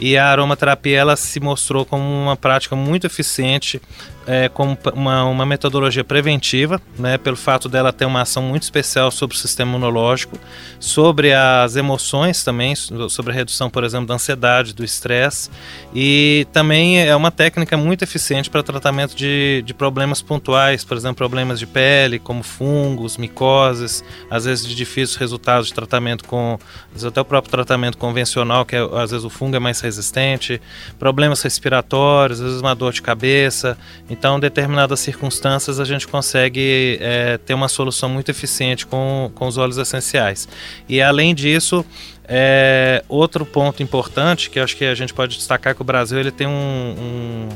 E 0.00 0.16
a 0.16 0.26
aromaterapia 0.28 0.98
ela 0.98 1.16
se 1.16 1.40
mostrou 1.40 1.84
como 1.84 2.04
uma 2.04 2.36
prática 2.36 2.76
muito 2.76 3.06
eficiente 3.06 3.82
é, 4.28 4.46
como 4.46 4.76
uma, 4.92 5.24
uma 5.24 5.46
metodologia 5.46 6.04
preventiva, 6.04 6.78
né, 6.98 7.16
pelo 7.16 7.34
fato 7.36 7.66
dela 7.66 7.90
ter 7.94 8.04
uma 8.04 8.20
ação 8.20 8.42
muito 8.42 8.62
especial 8.64 9.10
sobre 9.10 9.34
o 9.34 9.38
sistema 9.38 9.70
imunológico, 9.70 10.38
sobre 10.78 11.32
as 11.32 11.76
emoções 11.76 12.44
também, 12.44 12.74
sobre 12.76 13.32
a 13.32 13.34
redução, 13.34 13.70
por 13.70 13.84
exemplo, 13.84 14.06
da 14.06 14.14
ansiedade, 14.14 14.74
do 14.74 14.84
estresse, 14.84 15.48
e 15.94 16.46
também 16.52 17.00
é 17.00 17.16
uma 17.16 17.30
técnica 17.30 17.74
muito 17.78 18.02
eficiente 18.02 18.50
para 18.50 18.62
tratamento 18.62 19.16
de, 19.16 19.62
de 19.64 19.72
problemas 19.72 20.20
pontuais, 20.20 20.84
por 20.84 20.98
exemplo, 20.98 21.16
problemas 21.16 21.58
de 21.58 21.66
pele, 21.66 22.18
como 22.18 22.42
fungos, 22.42 23.16
micoses, 23.16 24.04
às 24.30 24.44
vezes 24.44 24.66
de 24.66 24.74
difíceis 24.74 25.16
resultados 25.16 25.68
de 25.68 25.74
tratamento 25.74 26.24
com, 26.24 26.58
até 27.02 27.18
o 27.18 27.24
próprio 27.24 27.50
tratamento 27.50 27.96
convencional, 27.96 28.66
que 28.66 28.76
é, 28.76 28.80
às 28.92 29.10
vezes 29.10 29.24
o 29.24 29.30
fungo 29.30 29.56
é 29.56 29.58
mais 29.58 29.80
resistente, 29.80 30.60
problemas 30.98 31.40
respiratórios, 31.40 32.40
às 32.40 32.44
vezes 32.44 32.60
uma 32.60 32.74
dor 32.74 32.92
de 32.92 33.00
cabeça, 33.00 33.78
então, 34.18 34.40
determinadas 34.40 34.98
circunstâncias, 34.98 35.78
a 35.78 35.84
gente 35.84 36.08
consegue 36.08 36.98
é, 37.00 37.38
ter 37.38 37.54
uma 37.54 37.68
solução 37.68 38.08
muito 38.08 38.30
eficiente 38.30 38.84
com, 38.84 39.30
com 39.32 39.46
os 39.46 39.56
óleos 39.56 39.78
essenciais. 39.78 40.48
E 40.88 41.00
além 41.00 41.32
disso, 41.32 41.86
é, 42.24 43.04
outro 43.08 43.46
ponto 43.46 43.80
importante 43.80 44.50
que 44.50 44.58
acho 44.58 44.76
que 44.76 44.84
a 44.84 44.94
gente 44.94 45.14
pode 45.14 45.36
destacar 45.36 45.72
que 45.72 45.82
o 45.82 45.84
Brasil 45.84 46.18
ele 46.18 46.32
tem 46.32 46.48
um, 46.48 46.50
um 46.50 47.48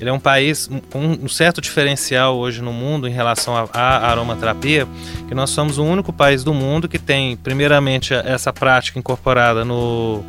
ele 0.00 0.08
é 0.08 0.12
um 0.12 0.18
país 0.18 0.70
com 0.90 1.00
um 1.00 1.28
certo 1.28 1.60
diferencial 1.60 2.38
hoje 2.38 2.62
no 2.62 2.72
mundo 2.72 3.06
em 3.06 3.12
relação 3.12 3.54
à 3.70 4.10
aromaterapia, 4.10 4.88
que 5.28 5.34
nós 5.34 5.50
somos 5.50 5.76
o 5.76 5.84
único 5.84 6.10
país 6.10 6.42
do 6.42 6.54
mundo 6.54 6.88
que 6.88 6.98
tem, 6.98 7.36
primeiramente, 7.36 8.14
essa 8.14 8.50
prática 8.50 8.98
incorporada 8.98 9.62
no, 9.62 10.24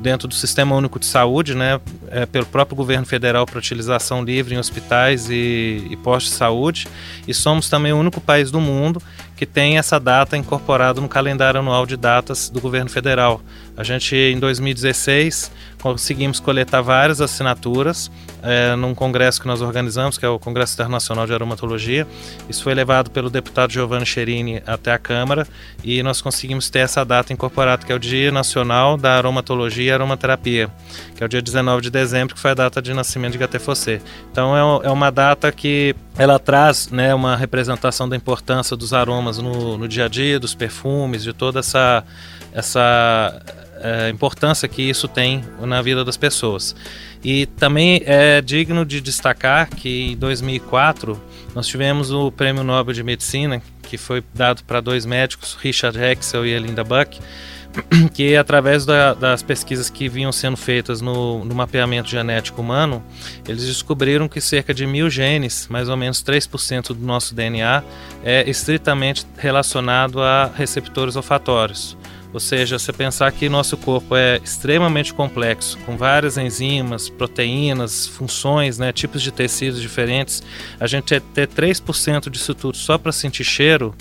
dentro 0.00 0.28
do 0.28 0.34
Sistema 0.34 0.74
Único 0.76 0.98
de 0.98 1.06
Saúde, 1.06 1.54
né, 1.54 1.80
é, 2.08 2.24
pelo 2.26 2.46
próprio 2.46 2.76
governo 2.76 3.06
federal 3.06 3.44
para 3.44 3.58
utilização 3.58 4.22
livre 4.22 4.54
em 4.54 4.58
hospitais 4.58 5.28
e, 5.30 5.86
e 5.90 5.96
postos 5.96 6.32
de 6.32 6.38
saúde, 6.38 6.88
e 7.26 7.34
somos 7.34 7.68
também 7.68 7.92
o 7.92 7.98
único 7.98 8.20
país 8.20 8.50
do 8.50 8.60
mundo 8.60 9.02
que 9.36 9.46
tem 9.46 9.78
essa 9.78 9.98
data 9.98 10.36
incorporada 10.36 11.00
no 11.00 11.08
calendário 11.08 11.60
anual 11.60 11.86
de 11.86 11.96
datas 11.96 12.50
do 12.50 12.60
governo 12.60 12.90
federal. 12.90 13.40
A 13.74 13.82
gente, 13.82 14.14
em 14.14 14.38
2016, 14.38 15.50
conseguimos 15.80 16.38
coletar 16.38 16.82
várias 16.82 17.20
assinaturas 17.20 18.10
é, 18.42 18.74
num 18.76 18.94
congresso 18.94 19.40
que 19.40 19.46
nós 19.46 19.60
organizamos, 19.62 20.18
que 20.18 20.24
é 20.24 20.28
o 20.28 20.38
Congresso 20.38 20.74
Internacional 20.74 21.26
de 21.26 21.32
Aromatologia. 21.32 22.06
Isso 22.48 22.62
foi 22.62 22.74
levado 22.74 23.10
pelo 23.10 23.30
deputado 23.30 23.72
Giovanni 23.72 24.06
Cherini 24.06 24.62
até 24.66 24.92
a 24.92 24.98
Câmara 24.98 25.46
e 25.82 26.02
nós 26.02 26.20
conseguimos 26.20 26.68
ter 26.70 26.80
essa 26.80 27.04
data 27.04 27.32
incorporada, 27.32 27.84
que 27.84 27.92
é 27.92 27.94
o 27.94 27.98
Dia 27.98 28.30
Nacional 28.30 28.96
da 28.96 29.16
Aromatologia 29.16 29.84
e 29.84 29.90
Aromaterapia, 29.90 30.70
que 31.16 31.22
é 31.22 31.26
o 31.26 31.28
dia 31.28 31.42
19 31.42 31.82
de 31.82 31.90
dezembro, 31.90 32.34
que 32.34 32.40
foi 32.40 32.50
a 32.52 32.54
data 32.54 32.80
de 32.82 32.92
nascimento 32.92 33.32
de 33.32 33.38
Gaté 33.38 33.58
Fossé. 33.58 34.00
Então 34.30 34.56
é, 34.56 34.86
é 34.86 34.90
uma 34.90 35.10
data 35.10 35.50
que 35.50 35.94
ela 36.16 36.38
traz 36.38 36.88
né, 36.90 37.14
uma 37.14 37.36
representação 37.36 38.08
da 38.08 38.16
importância 38.16 38.76
dos 38.76 38.92
aromas 38.92 39.38
no, 39.38 39.78
no 39.78 39.88
dia 39.88 40.04
a 40.04 40.08
dia, 40.08 40.38
dos 40.38 40.54
perfumes, 40.54 41.22
de 41.22 41.32
toda 41.32 41.60
essa, 41.60 42.04
essa 42.52 43.40
é, 43.80 44.08
importância 44.10 44.68
que 44.68 44.82
isso 44.82 45.08
tem 45.08 45.44
na 45.60 45.82
vida 45.82 46.04
das 46.04 46.16
pessoas. 46.16 46.74
E 47.22 47.46
também 47.46 48.02
é 48.06 48.40
digno 48.40 48.84
de 48.84 49.00
destacar 49.00 49.68
que 49.68 50.12
em 50.12 50.16
2004 50.16 51.20
nós 51.54 51.66
tivemos 51.66 52.10
o 52.10 52.30
Prêmio 52.30 52.62
Nobel 52.62 52.94
de 52.94 53.02
Medicina, 53.02 53.60
que 53.82 53.98
foi 53.98 54.22
dado 54.32 54.62
para 54.64 54.80
dois 54.80 55.04
médicos, 55.04 55.56
Richard 55.60 55.98
Hexel 55.98 56.46
e 56.46 56.58
Linda 56.58 56.84
Buck, 56.84 57.18
que 58.14 58.36
através 58.36 58.84
da, 58.84 59.14
das 59.14 59.42
pesquisas 59.42 59.90
que 59.90 60.08
vinham 60.08 60.32
sendo 60.32 60.56
feitas 60.56 61.00
no, 61.00 61.44
no, 61.44 61.54
mapeamento 61.54 62.08
genético 62.08 62.60
humano, 62.60 63.02
eles 63.46 63.66
descobriram 63.66 64.28
que 64.28 64.40
cerca 64.40 64.72
de 64.74 64.86
mil 64.86 65.08
genes, 65.10 65.68
mais 65.68 65.88
ou 65.88 65.96
menos 65.96 66.22
3% 66.22 66.88
do 66.88 67.04
nosso 67.04 67.34
DNA, 67.34 67.82
é 68.24 68.48
estritamente 68.48 69.26
relacionado 69.36 70.22
a 70.22 70.50
receptores 70.54 71.16
olfatórios. 71.16 71.96
Ou 72.32 72.40
seja, 72.40 72.78
você 72.78 72.92
pensar 72.92 73.30
que 73.32 73.48
nosso 73.48 73.76
corpo 73.76 74.14
é 74.14 74.40
extremamente 74.42 75.12
complexo, 75.12 75.78
com 75.78 75.96
várias 75.96 76.36
enzimas, 76.36 77.08
proteínas, 77.08 78.06
funções, 78.06 78.78
né, 78.78 78.92
tipos 78.92 79.22
de 79.22 79.32
tecidos 79.32 79.80
diferentes, 79.80 80.42
a 80.78 80.86
gente 80.86 81.20
ter 81.20 81.48
3% 81.48 82.30
disso 82.30 82.54
tudo 82.54 82.76
só 82.76 82.96
para 82.96 83.10
sentir 83.10 83.44
cheiro, 83.44 83.94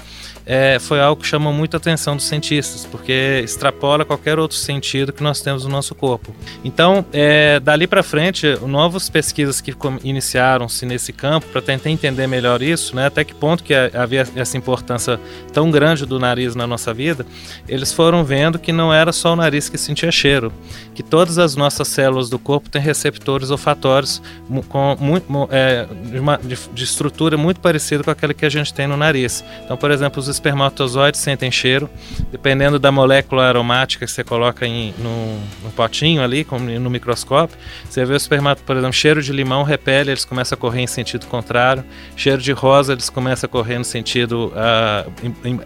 é, 0.45 0.79
foi 0.79 1.00
algo 1.00 1.21
que 1.21 1.27
chamou 1.27 1.53
muita 1.53 1.77
atenção 1.77 2.15
dos 2.15 2.25
cientistas, 2.25 2.86
porque 2.86 3.41
extrapola 3.43 4.03
qualquer 4.03 4.39
outro 4.39 4.57
sentido 4.57 5.13
que 5.13 5.21
nós 5.21 5.41
temos 5.41 5.63
no 5.63 5.69
nosso 5.69 5.93
corpo. 5.93 6.36
Então, 6.63 7.05
é, 7.13 7.59
dali 7.59 7.86
para 7.86 8.01
frente, 8.01 8.57
novas 8.65 9.09
pesquisas 9.09 9.62
que 9.62 9.75
iniciaram-se 10.03 10.86
nesse 10.86 11.13
campo 11.13 11.45
para 11.48 11.62
tentar 11.62 11.89
entender 11.89 12.25
melhor 12.27 12.62
isso, 12.62 12.95
né, 12.95 13.05
até 13.07 13.24
que 13.24 13.33
ponto 13.33 13.63
que 13.63 13.74
havia 13.74 14.27
essa 14.36 14.57
importância 14.57 15.19
tão 15.53 15.69
grande 15.69 16.05
do 16.05 16.19
nariz 16.19 16.55
na 16.55 16.65
nossa 16.65 16.93
vida, 16.93 17.25
eles 17.67 17.93
foram 17.93 18.18
vendo 18.23 18.59
que 18.59 18.71
não 18.71 18.93
era 18.93 19.11
só 19.11 19.33
o 19.33 19.35
nariz 19.35 19.69
que 19.69 19.77
sentia 19.77 20.11
cheiro, 20.11 20.51
que 20.93 21.03
todas 21.03 21.38
as 21.38 21.55
nossas 21.55 21.88
células 21.88 22.29
do 22.29 22.38
corpo 22.38 22.69
têm 22.69 22.81
receptores 22.81 23.51
olfatórios 23.51 24.21
com 24.67 24.97
muito, 24.99 25.27
é, 25.51 25.88
de, 26.11 26.19
uma, 26.19 26.38
de, 26.38 26.57
de 26.73 26.83
estrutura 26.83 27.38
muito 27.38 27.59
parecida 27.59 28.03
com 28.03 28.11
aquela 28.11 28.33
que 28.33 28.45
a 28.45 28.49
gente 28.49 28.73
tem 28.73 28.88
no 28.88 28.97
nariz. 28.97 29.43
Então, 29.63 29.77
por 29.77 29.91
exemplo, 29.91 30.19
os 30.19 30.27
espermatozoides 30.27 31.19
sentem 31.19 31.51
cheiro, 31.51 31.89
dependendo 32.31 32.77
da 32.79 32.91
molécula 32.91 33.43
aromática 33.43 34.05
que 34.05 34.11
você 34.11 34.23
coloca 34.23 34.65
em, 34.65 34.93
no, 34.97 35.39
no 35.63 35.71
potinho 35.71 36.23
ali, 36.23 36.45
no 36.79 36.89
microscópio, 36.89 37.57
você 37.89 38.03
vê 38.03 38.13
o 38.13 38.17
espermato, 38.17 38.63
por 38.63 38.75
exemplo, 38.75 38.93
cheiro 38.93 39.21
de 39.21 39.31
limão 39.31 39.63
repele, 39.63 40.11
eles 40.11 40.25
começam 40.25 40.55
a 40.55 40.59
correr 40.59 40.81
em 40.81 40.88
sentido 40.88 41.25
contrário, 41.27 41.83
cheiro 42.15 42.41
de 42.41 42.51
rosa, 42.51 42.93
eles 42.93 43.09
começam 43.09 43.47
a 43.47 43.49
correr 43.49 43.77
no 43.77 43.85
sentido, 43.85 44.51
a, 44.55 45.05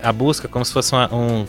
a 0.02 0.14
busca, 0.14 0.48
como 0.48 0.64
se 0.64 0.72
fosse 0.72 0.94
uma, 0.94 1.14
um, 1.14 1.46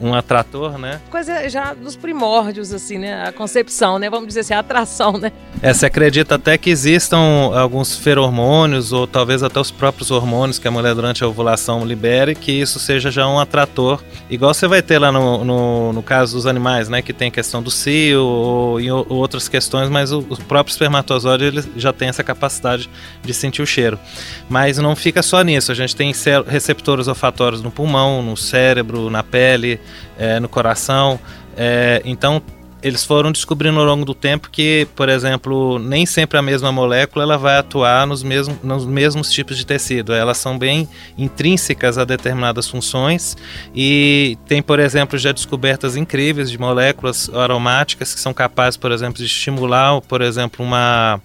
um 0.00 0.14
atrator, 0.14 0.45
né? 0.78 1.00
Coisa 1.10 1.48
já 1.48 1.74
dos 1.74 1.96
primórdios, 1.96 2.72
assim, 2.72 2.98
né? 2.98 3.26
A 3.26 3.32
concepção, 3.32 3.98
né? 3.98 4.08
Vamos 4.08 4.28
dizer 4.28 4.40
assim, 4.40 4.54
a 4.54 4.60
atração, 4.60 5.12
né? 5.12 5.32
É, 5.62 5.72
se 5.72 5.84
acredita 5.84 6.34
até 6.34 6.56
que 6.58 6.70
existam 6.70 7.18
alguns 7.54 7.96
feromônios 7.96 8.92
ou 8.92 9.06
talvez 9.06 9.42
até 9.42 9.58
os 9.58 9.70
próprios 9.70 10.10
hormônios 10.10 10.58
que 10.58 10.68
a 10.68 10.70
mulher 10.70 10.94
durante 10.94 11.24
a 11.24 11.28
ovulação 11.28 11.84
libere, 11.84 12.34
que 12.34 12.52
isso 12.52 12.78
seja 12.78 13.10
já 13.10 13.26
um 13.26 13.38
atrator, 13.38 14.02
igual 14.28 14.52
você 14.52 14.66
vai 14.66 14.82
ter 14.82 14.98
lá 14.98 15.10
no, 15.10 15.44
no, 15.44 15.92
no 15.92 16.02
caso 16.02 16.36
dos 16.36 16.46
animais, 16.46 16.88
né, 16.88 17.02
que 17.02 17.12
tem 17.12 17.28
a 17.28 17.30
questão 17.30 17.62
do 17.62 17.70
cio 17.70 18.22
ou, 18.22 18.80
e 18.80 18.90
outras 18.90 19.48
questões, 19.48 19.88
mas 19.88 20.12
o, 20.12 20.20
o 20.20 20.36
próprio 20.44 20.72
espermatozoide 20.72 21.44
ele 21.44 21.64
já 21.76 21.92
tem 21.92 22.08
essa 22.08 22.22
capacidade 22.22 22.88
de 23.22 23.34
sentir 23.34 23.62
o 23.62 23.66
cheiro. 23.66 23.98
Mas 24.48 24.78
não 24.78 24.94
fica 24.94 25.22
só 25.22 25.42
nisso, 25.42 25.72
a 25.72 25.74
gente 25.74 25.96
tem 25.96 26.12
receptores 26.46 27.08
olfatórios 27.08 27.62
no 27.62 27.70
pulmão, 27.70 28.22
no 28.22 28.36
cérebro, 28.36 29.10
na 29.10 29.22
pele, 29.22 29.80
é, 30.18 30.40
no 30.40 30.48
coração. 30.48 31.18
É, 31.56 32.02
então 32.04 32.42
eles 32.82 33.04
foram 33.04 33.32
descobrindo 33.32 33.80
ao 33.80 33.86
longo 33.86 34.04
do 34.04 34.14
tempo 34.14 34.48
que, 34.50 34.86
por 34.94 35.08
exemplo, 35.08 35.78
nem 35.78 36.06
sempre 36.06 36.38
a 36.38 36.42
mesma 36.42 36.70
molécula 36.70 37.24
ela 37.24 37.36
vai 37.36 37.56
atuar 37.56 38.06
nos 38.06 38.22
mesmos, 38.22 38.62
nos 38.62 38.84
mesmos 38.84 39.32
tipos 39.32 39.56
de 39.56 39.66
tecido. 39.66 40.12
Elas 40.12 40.36
são 40.36 40.56
bem 40.56 40.88
intrínsecas 41.18 41.98
a 41.98 42.04
determinadas 42.04 42.68
funções 42.68 43.36
e 43.74 44.38
tem, 44.46 44.62
por 44.62 44.78
exemplo, 44.78 45.18
já 45.18 45.32
descobertas 45.32 45.96
incríveis 45.96 46.50
de 46.50 46.58
moléculas 46.58 47.28
aromáticas 47.34 48.14
que 48.14 48.20
são 48.20 48.32
capazes, 48.32 48.76
por 48.76 48.92
exemplo, 48.92 49.18
de 49.18 49.24
estimular, 49.24 50.00
por 50.02 50.20
exemplo, 50.20 50.64
uma 50.64 51.20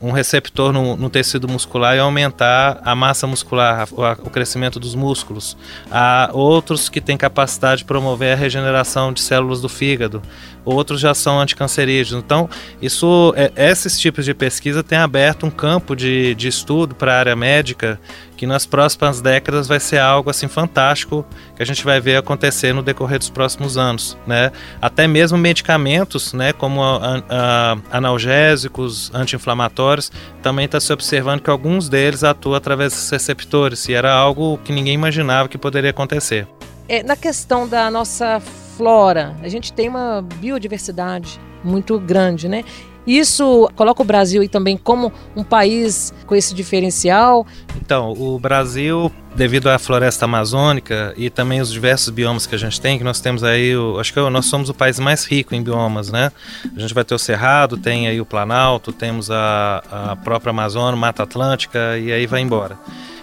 um 0.00 0.12
receptor 0.12 0.72
no, 0.72 0.96
no, 0.96 1.10
tecido 1.10 1.48
muscular 1.48 1.96
e 1.96 1.98
aumentar 1.98 2.80
a 2.84 2.94
massa 2.94 3.26
muscular, 3.26 3.88
a, 3.96 4.12
o 4.22 4.30
crescimento 4.30 4.78
dos 4.78 4.94
músculos. 4.94 5.56
Há 5.90 6.30
outros 6.32 6.88
que 6.88 7.00
têm 7.00 7.16
capacidade 7.16 7.80
de 7.80 7.84
promover 7.84 8.32
a 8.32 8.36
regeneração 8.36 9.12
de 9.12 9.20
células 9.20 9.60
do 9.60 9.68
fígado. 9.68 10.22
Outros 10.64 11.00
já 11.00 11.14
são 11.14 11.40
anticancerígenos. 11.40 12.22
Então, 12.22 12.48
isso, 12.80 13.32
é, 13.36 13.50
esses 13.56 13.98
tipos 13.98 14.24
de 14.24 14.34
pesquisa 14.34 14.82
têm 14.82 14.98
aberto 14.98 15.46
um 15.46 15.50
campo 15.50 15.96
de, 15.96 16.34
de 16.34 16.46
estudo 16.46 16.94
para 16.94 17.14
a 17.14 17.18
área 17.18 17.36
médica 17.36 17.98
que 18.38 18.46
nas 18.46 18.64
próximas 18.64 19.20
décadas 19.20 19.66
vai 19.66 19.80
ser 19.80 19.98
algo 19.98 20.30
assim 20.30 20.46
fantástico 20.46 21.26
que 21.56 21.62
a 21.62 21.66
gente 21.66 21.84
vai 21.84 22.00
ver 22.00 22.16
acontecer 22.16 22.72
no 22.72 22.84
decorrer 22.84 23.18
dos 23.18 23.28
próximos 23.28 23.76
anos, 23.76 24.16
né? 24.24 24.52
Até 24.80 25.08
mesmo 25.08 25.36
medicamentos, 25.36 26.32
né, 26.32 26.52
como 26.52 26.80
a, 26.80 27.22
a, 27.28 27.76
analgésicos, 27.90 29.10
anti-inflamatórios, 29.12 30.12
também 30.40 30.66
está 30.66 30.78
se 30.78 30.92
observando 30.92 31.40
que 31.40 31.50
alguns 31.50 31.88
deles 31.88 32.22
atuam 32.22 32.54
através 32.54 32.92
dos 32.92 33.10
receptores 33.10 33.88
e 33.88 33.94
era 33.94 34.12
algo 34.12 34.56
que 34.58 34.72
ninguém 34.72 34.94
imaginava 34.94 35.48
que 35.48 35.58
poderia 35.58 35.90
acontecer. 35.90 36.46
É, 36.88 37.02
na 37.02 37.16
questão 37.16 37.68
da 37.68 37.90
nossa 37.90 38.40
flora, 38.76 39.34
a 39.42 39.48
gente 39.48 39.72
tem 39.72 39.88
uma 39.88 40.22
biodiversidade 40.36 41.40
muito 41.64 41.98
grande, 41.98 42.48
né? 42.48 42.64
Isso 43.08 43.70
coloca 43.74 44.02
o 44.02 44.04
Brasil 44.04 44.42
aí 44.42 44.48
também 44.48 44.76
como 44.76 45.10
um 45.34 45.42
país 45.42 46.12
com 46.26 46.34
esse 46.34 46.54
diferencial? 46.54 47.46
Então, 47.80 48.12
o 48.12 48.38
Brasil, 48.38 49.10
devido 49.34 49.68
à 49.68 49.78
floresta 49.78 50.26
amazônica 50.26 51.14
e 51.16 51.30
também 51.30 51.58
os 51.58 51.72
diversos 51.72 52.10
biomas 52.10 52.46
que 52.46 52.54
a 52.54 52.58
gente 52.58 52.78
tem, 52.78 52.98
que 52.98 53.04
nós 53.04 53.18
temos 53.18 53.42
aí, 53.42 53.74
o, 53.74 53.98
acho 53.98 54.12
que 54.12 54.20
nós 54.20 54.44
somos 54.44 54.68
o 54.68 54.74
país 54.74 54.98
mais 54.98 55.24
rico 55.24 55.54
em 55.54 55.62
biomas, 55.62 56.10
né? 56.10 56.30
A 56.76 56.78
gente 56.78 56.92
vai 56.92 57.02
ter 57.02 57.14
o 57.14 57.18
Cerrado, 57.18 57.78
tem 57.78 58.08
aí 58.08 58.20
o 58.20 58.26
Planalto, 58.26 58.92
temos 58.92 59.30
a, 59.30 59.82
a 59.90 60.16
própria 60.16 60.50
Amazônia, 60.50 60.94
Mata 60.94 61.22
Atlântica 61.22 61.96
e 61.96 62.12
aí 62.12 62.26
vai 62.26 62.42
embora 62.42 62.78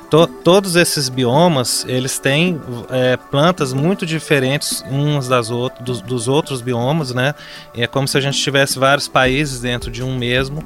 to, 0.10 0.28
todos 0.28 0.76
esses 0.76 1.10
biomas 1.10 1.86
eles 1.88 2.20
têm 2.20 2.62
é, 2.90 3.18
plantas 3.18 3.74
muito 3.74 4.06
diferentes 4.06 4.84
uns 4.90 5.28
das 5.28 5.50
outras, 5.50 5.84
dos, 5.84 6.02
dos, 6.02 6.28
outros 6.28 6.62
biomas, 6.62 7.14
né? 7.14 7.34
é 7.74 7.88
como 7.88 8.08
se 8.08 8.18
a 8.18 8.22
gente 8.22 8.38
tivesse 8.38 8.80
vários 8.80 9.08
países 9.08 9.62
dentro 9.62 9.92
de 9.92 10.04
um 10.04 10.18
mesmo 10.18 10.64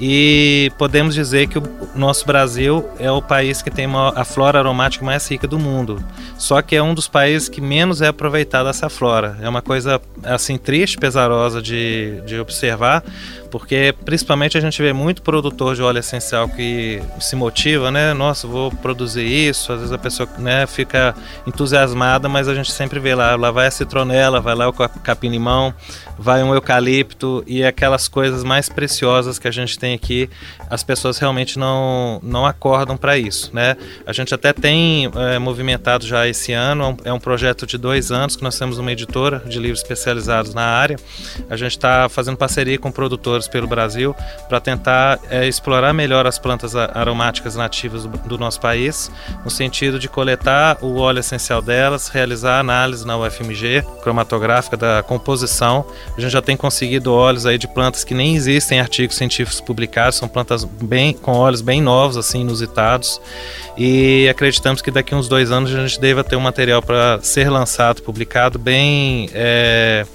e 0.00 0.70
podemos 0.76 1.14
dizer 1.14 1.46
que 1.46 1.58
o 1.58 1.62
nosso 1.94 2.26
Brasil 2.26 2.86
é 2.98 3.10
o 3.10 3.22
país 3.22 3.62
que 3.62 3.70
tem 3.70 3.86
a 4.14 4.24
flora 4.24 4.58
aromática 4.58 5.04
mais 5.04 5.26
rica 5.30 5.46
do 5.46 5.58
mundo. 5.58 6.02
Só 6.36 6.60
que 6.60 6.76
é 6.76 6.82
um 6.82 6.92
dos 6.92 7.08
países 7.08 7.48
que 7.48 7.60
menos 7.60 8.02
é 8.02 8.08
aproveitada 8.08 8.68
essa 8.68 8.90
flora. 8.90 9.38
É 9.40 9.48
uma 9.48 9.62
coisa 9.62 10.00
assim 10.22 10.58
triste, 10.58 10.98
pesarosa 10.98 11.62
de, 11.62 12.20
de 12.26 12.38
observar, 12.38 13.02
porque 13.50 13.94
principalmente 14.04 14.58
a 14.58 14.60
gente 14.60 14.80
vê 14.82 14.92
muito 14.92 15.22
produtor 15.22 15.74
de 15.74 15.82
óleo 15.82 15.98
essencial 15.98 16.46
que 16.46 17.00
se 17.18 17.34
motiva, 17.34 17.90
né? 17.90 18.12
Nossa, 18.12 18.46
vou 18.46 18.70
produzir 18.70 19.24
isso. 19.24 19.72
Às 19.72 19.78
vezes 19.78 19.92
a 19.92 19.98
pessoa 19.98 20.28
né, 20.38 20.66
fica 20.66 21.14
entusiasmada, 21.46 22.28
mas 22.28 22.48
a 22.48 22.54
gente 22.54 22.70
sempre 22.70 23.00
vê 23.00 23.14
lá, 23.14 23.34
lá 23.34 23.50
vai 23.50 23.66
a 23.66 23.70
citronela, 23.70 24.40
vai 24.40 24.54
lá 24.54 24.68
o 24.68 24.72
capim-limão, 24.74 25.72
vai 26.18 26.42
um 26.42 26.54
eucalipto 26.54 27.42
e 27.46 27.64
aquelas 27.64 28.08
coisas 28.08 28.42
mais 28.42 28.68
preciosas 28.68 29.38
que 29.38 29.46
a 29.46 29.50
gente 29.50 29.78
tem 29.78 29.94
aqui, 29.94 30.28
as 30.70 30.82
pessoas 30.82 31.18
realmente 31.18 31.58
não, 31.58 32.20
não 32.22 32.46
acordam 32.46 32.96
para 32.96 33.18
isso, 33.18 33.50
né? 33.52 33.76
A 34.06 34.12
gente 34.12 34.34
até 34.34 34.52
tem 34.52 35.10
é, 35.14 35.38
movimentado 35.38 36.06
já 36.06 36.26
esse 36.26 36.52
ano, 36.52 36.96
é 37.04 37.12
um 37.12 37.18
projeto 37.18 37.66
de 37.66 37.76
dois 37.76 38.10
anos 38.10 38.36
que 38.36 38.42
nós 38.42 38.58
temos 38.58 38.78
uma 38.78 38.90
editora 38.92 39.42
de 39.46 39.58
livros 39.58 39.80
especializados 39.80 40.54
na 40.54 40.64
área. 40.64 40.96
A 41.50 41.56
gente 41.56 41.72
está 41.72 42.08
fazendo 42.08 42.36
parceria 42.36 42.78
com 42.78 42.90
produtores 42.90 43.46
pelo 43.48 43.66
Brasil 43.66 44.14
para 44.48 44.60
tentar 44.60 45.18
é, 45.30 45.46
explorar 45.46 45.92
melhor 45.92 46.26
as 46.26 46.38
plantas 46.38 46.74
aromáticas 46.74 47.56
nativas 47.56 48.04
do, 48.04 48.18
do 48.18 48.38
nosso 48.38 48.60
país, 48.60 49.10
no 49.44 49.50
sentido 49.50 49.98
de 49.98 50.08
coletar 50.08 50.78
o 50.80 50.96
óleo 50.96 51.20
essencial 51.20 51.60
delas, 51.60 52.08
realizar 52.08 52.58
análise 52.58 53.06
na 53.06 53.16
UFMG 53.16 53.84
cromatográfica 54.02 54.76
da 54.76 55.02
composição 55.02 55.86
a 56.16 56.20
gente 56.20 56.30
já 56.30 56.42
tem 56.42 56.56
conseguido 56.56 57.12
óleos 57.12 57.46
aí 57.46 57.58
de 57.58 57.68
plantas 57.68 58.04
que 58.04 58.14
nem 58.14 58.34
existem 58.36 58.80
artigos 58.80 59.16
científicos 59.16 59.60
publicados, 59.60 60.18
são 60.18 60.28
plantas 60.28 60.64
bem 60.64 61.12
com 61.12 61.32
óleos 61.32 61.62
bem 61.62 61.80
novos, 61.80 62.16
assim, 62.16 62.40
inusitados. 62.40 63.20
E 63.76 64.28
acreditamos 64.28 64.80
que 64.80 64.90
daqui 64.90 65.14
uns 65.14 65.28
dois 65.28 65.50
anos 65.50 65.74
a 65.74 65.86
gente 65.86 66.00
deva 66.00 66.24
ter 66.24 66.36
um 66.36 66.40
material 66.40 66.82
para 66.82 67.20
ser 67.22 67.50
lançado, 67.50 68.02
publicado, 68.02 68.58
bem. 68.58 69.28
É, 69.32 70.06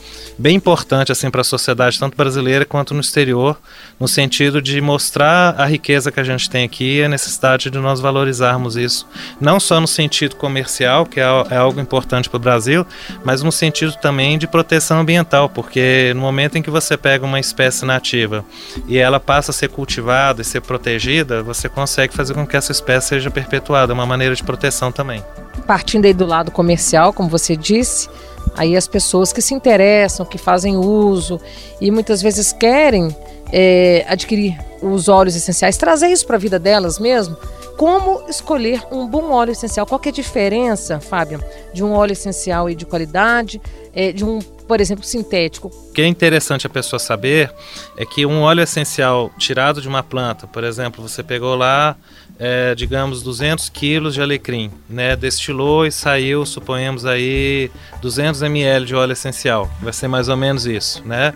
bem 0.42 0.56
importante 0.56 1.12
assim 1.12 1.30
para 1.30 1.42
a 1.42 1.44
sociedade 1.44 2.00
tanto 2.00 2.18
brasileira 2.18 2.66
quanto 2.66 2.96
no 2.96 3.00
exterior, 3.00 3.60
no 4.00 4.08
sentido 4.08 4.60
de 4.60 4.82
mostrar 4.82 5.54
a 5.56 5.68
riqueza 5.68 6.12
que 6.12 6.20
a 6.20 6.24
gente 6.24 6.50
tem 6.50 6.66
aqui 6.66 6.98
e 6.98 7.04
a 7.04 7.08
necessidade 7.08 7.70
de 7.70 7.78
nós 7.78 8.00
valorizarmos 8.00 8.76
isso, 8.76 9.08
não 9.40 9.60
só 9.60 9.80
no 9.80 9.88
sentido 9.88 10.36
comercial, 10.36 11.06
que 11.06 11.20
é, 11.20 11.26
é 11.52 11.58
algo 11.58 11.80
importante 11.80 12.28
para 12.28 12.38
o 12.38 12.40
Brasil, 12.40 12.84
mas 13.24 13.44
no 13.44 13.52
sentido 13.52 13.94
também 14.02 14.40
de 14.40 14.48
proteção 14.48 15.02
ambiental, 15.02 15.48
porque 15.48 16.12
no 16.16 16.22
momento 16.22 16.58
em 16.58 16.64
que 16.64 16.72
você 16.72 16.98
pega 16.98 17.24
uma 17.24 17.40
espécie 17.40 17.86
nativa 17.86 18.44
e 18.88 18.98
ela 18.98 19.20
passa 19.20 19.52
a 19.52 19.54
ser 19.54 19.70
cultivada 19.70 20.42
e 20.42 20.46
ser 20.46 20.62
protegida, 20.62 21.44
você 21.44 21.70
consegue 21.70 22.16
fazer 22.16 22.34
com 22.34 22.48
que 22.48 22.58
essa 22.58 22.72
espécie 22.72 23.10
seja 23.10 23.30
perpetuada, 23.30 23.94
é 23.94 23.94
uma 23.94 24.08
maneira 24.08 24.34
de 24.34 24.44
proteção 24.44 24.92
também. 24.92 25.24
Partindo 25.68 26.06
aí 26.06 26.14
do 26.14 26.26
lado 26.26 26.50
comercial, 26.50 27.14
como 27.14 27.30
você 27.30 27.56
disse, 27.56 28.10
Aí 28.56 28.76
as 28.76 28.88
pessoas 28.88 29.32
que 29.32 29.42
se 29.42 29.54
interessam, 29.54 30.26
que 30.26 30.38
fazem 30.38 30.76
uso 30.76 31.40
e 31.80 31.90
muitas 31.90 32.22
vezes 32.22 32.52
querem 32.52 33.16
é, 33.52 34.06
adquirir 34.08 34.58
os 34.82 35.08
óleos 35.08 35.36
essenciais, 35.36 35.78
trazer 35.78 36.08
isso 36.08 36.26
para 36.26 36.36
a 36.36 36.40
vida 36.40 36.58
delas 36.60 37.00
mesmo, 37.00 37.38
como 37.78 38.24
escolher 38.30 38.82
um 38.92 39.08
bom 39.08 39.32
óleo 39.32 39.52
essencial. 39.52 39.86
Qual 39.86 40.00
é 40.04 40.10
a 40.10 40.12
diferença, 40.12 41.00
Fábio, 41.00 41.44
de 41.74 41.84
um 41.84 41.94
óleo 41.94 42.14
essencial 42.14 42.70
e 42.70 42.76
de 42.76 42.86
qualidade, 42.86 43.62
é, 43.94 44.12
de 44.12 44.24
um, 44.24 44.40
por 44.40 44.80
exemplo, 44.80 45.04
sintético? 45.04 45.68
O 45.68 45.94
que 45.94 46.02
é 46.02 46.08
interessante 46.08 46.68
a 46.68 46.70
pessoa 46.70 47.00
saber 47.00 47.52
é 47.98 48.06
que 48.06 48.26
um 48.26 48.42
óleo 48.42 48.62
essencial 48.62 49.32
tirado 49.38 49.82
de 49.82 49.88
uma 49.88 50.04
planta, 50.04 50.48
por 50.48 50.64
exemplo, 50.64 51.08
você 51.08 51.24
pegou 51.24 51.56
lá, 51.56 51.96
é, 52.40 52.74
digamos, 52.74 53.22
200 53.22 53.70
quilos 53.70 54.14
de 54.14 54.22
alecrim, 54.22 54.72
né, 54.90 55.16
destilou 55.16 55.86
e 55.86 55.92
saiu, 55.92 56.46
suponhamos 56.46 57.06
aí, 57.06 57.70
200 58.02 58.42
ml 58.42 58.86
de 58.86 58.96
óleo 58.96 59.14
essencial. 59.14 59.70
Vai 59.82 59.94
ser 59.94 60.08
mais 60.08 60.28
ou 60.28 60.38
menos 60.38 60.66
isso, 60.66 61.06
né? 61.06 61.34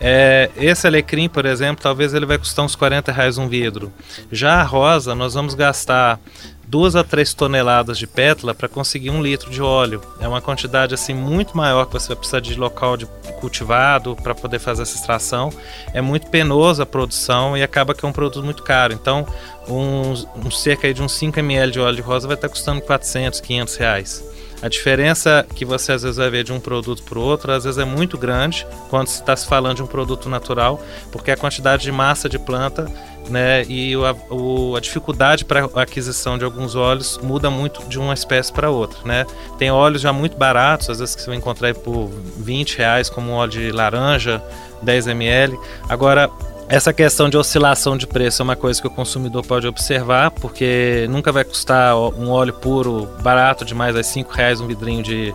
É, 0.00 0.50
esse 0.56 0.86
alecrim, 0.86 1.28
por 1.28 1.46
exemplo, 1.46 1.82
talvez 1.82 2.14
ele 2.14 2.26
vai 2.26 2.38
custar 2.38 2.64
uns 2.64 2.74
40 2.76 3.12
reais 3.12 3.38
um 3.38 3.48
vidro. 3.48 3.92
Já 4.30 4.60
a 4.60 4.62
rosa, 4.62 5.14
nós 5.14 5.34
vamos 5.34 5.54
gastar 5.54 6.20
duas 6.66 6.96
a 6.96 7.04
três 7.04 7.32
toneladas 7.32 7.98
de 7.98 8.06
pétala 8.06 8.54
para 8.54 8.68
conseguir 8.68 9.10
um 9.10 9.22
litro 9.22 9.50
de 9.50 9.62
óleo. 9.62 10.02
É 10.20 10.26
uma 10.26 10.40
quantidade 10.40 10.94
assim 10.94 11.14
muito 11.14 11.56
maior 11.56 11.86
que 11.86 11.92
você 11.92 12.08
vai 12.08 12.16
precisar 12.16 12.40
de 12.40 12.54
local 12.54 12.96
de 12.96 13.06
cultivado 13.40 14.16
para 14.16 14.34
poder 14.34 14.58
fazer 14.58 14.82
essa 14.82 14.96
extração. 14.96 15.52
É 15.92 16.00
muito 16.00 16.28
penosa 16.28 16.82
a 16.82 16.86
produção 16.86 17.56
e 17.56 17.62
acaba 17.62 17.94
que 17.94 18.04
é 18.04 18.08
um 18.08 18.12
produto 18.12 18.42
muito 18.42 18.62
caro. 18.62 18.92
Então, 18.92 19.26
um, 19.68 20.14
um 20.44 20.50
cerca 20.50 20.92
de 20.92 21.02
uns 21.02 21.12
5 21.12 21.38
ml 21.38 21.72
de 21.72 21.80
óleo 21.80 21.96
de 21.96 22.02
rosa 22.02 22.26
vai 22.26 22.36
estar 22.36 22.48
custando 22.48 22.80
400, 22.80 23.40
500 23.40 23.76
reais. 23.76 24.33
A 24.62 24.68
diferença 24.68 25.46
que 25.54 25.64
você 25.64 25.92
às 25.92 26.02
vezes 26.02 26.16
vai 26.16 26.30
ver 26.30 26.44
de 26.44 26.52
um 26.52 26.60
produto 26.60 27.02
para 27.02 27.18
o 27.18 27.22
outro, 27.22 27.52
às 27.52 27.64
vezes 27.64 27.78
é 27.78 27.84
muito 27.84 28.16
grande 28.16 28.66
quando 28.88 29.08
está 29.08 29.36
se 29.36 29.46
falando 29.46 29.76
de 29.76 29.82
um 29.82 29.86
produto 29.86 30.28
natural, 30.28 30.80
porque 31.12 31.30
a 31.30 31.36
quantidade 31.36 31.82
de 31.82 31.92
massa 31.92 32.28
de 32.28 32.38
planta 32.38 32.90
né, 33.28 33.64
e 33.64 33.94
a, 33.94 34.14
o, 34.32 34.76
a 34.76 34.80
dificuldade 34.80 35.44
para 35.44 35.64
aquisição 35.76 36.36
de 36.36 36.44
alguns 36.44 36.74
óleos 36.74 37.18
muda 37.22 37.50
muito 37.50 37.82
de 37.88 37.98
uma 37.98 38.14
espécie 38.14 38.52
para 38.52 38.70
outra. 38.70 38.98
Né? 39.04 39.26
Tem 39.58 39.70
óleos 39.70 40.02
já 40.02 40.12
muito 40.12 40.36
baratos, 40.36 40.90
às 40.90 40.98
vezes 40.98 41.14
que 41.14 41.22
você 41.22 41.28
vai 41.28 41.36
encontrar 41.36 41.74
por 41.74 42.10
20 42.38 42.78
reais, 42.78 43.08
como 43.08 43.32
um 43.32 43.34
óleo 43.34 43.50
de 43.50 43.72
laranja, 43.72 44.42
10 44.82 45.08
ml. 45.08 45.58
Agora, 45.88 46.30
essa 46.68 46.92
questão 46.92 47.28
de 47.28 47.36
oscilação 47.36 47.96
de 47.96 48.06
preço 48.06 48.40
é 48.40 48.44
uma 48.44 48.56
coisa 48.56 48.80
que 48.80 48.86
o 48.86 48.90
consumidor 48.90 49.44
pode 49.44 49.66
observar, 49.66 50.30
porque 50.30 51.06
nunca 51.10 51.30
vai 51.30 51.44
custar 51.44 51.96
um 51.96 52.30
óleo 52.30 52.54
puro 52.54 53.08
barato 53.22 53.64
de 53.64 53.74
mais 53.74 53.94
a 53.94 54.02
5 54.02 54.32
reais 54.32 54.60
um 54.60 54.66
vidrinho 54.66 55.02
de, 55.02 55.34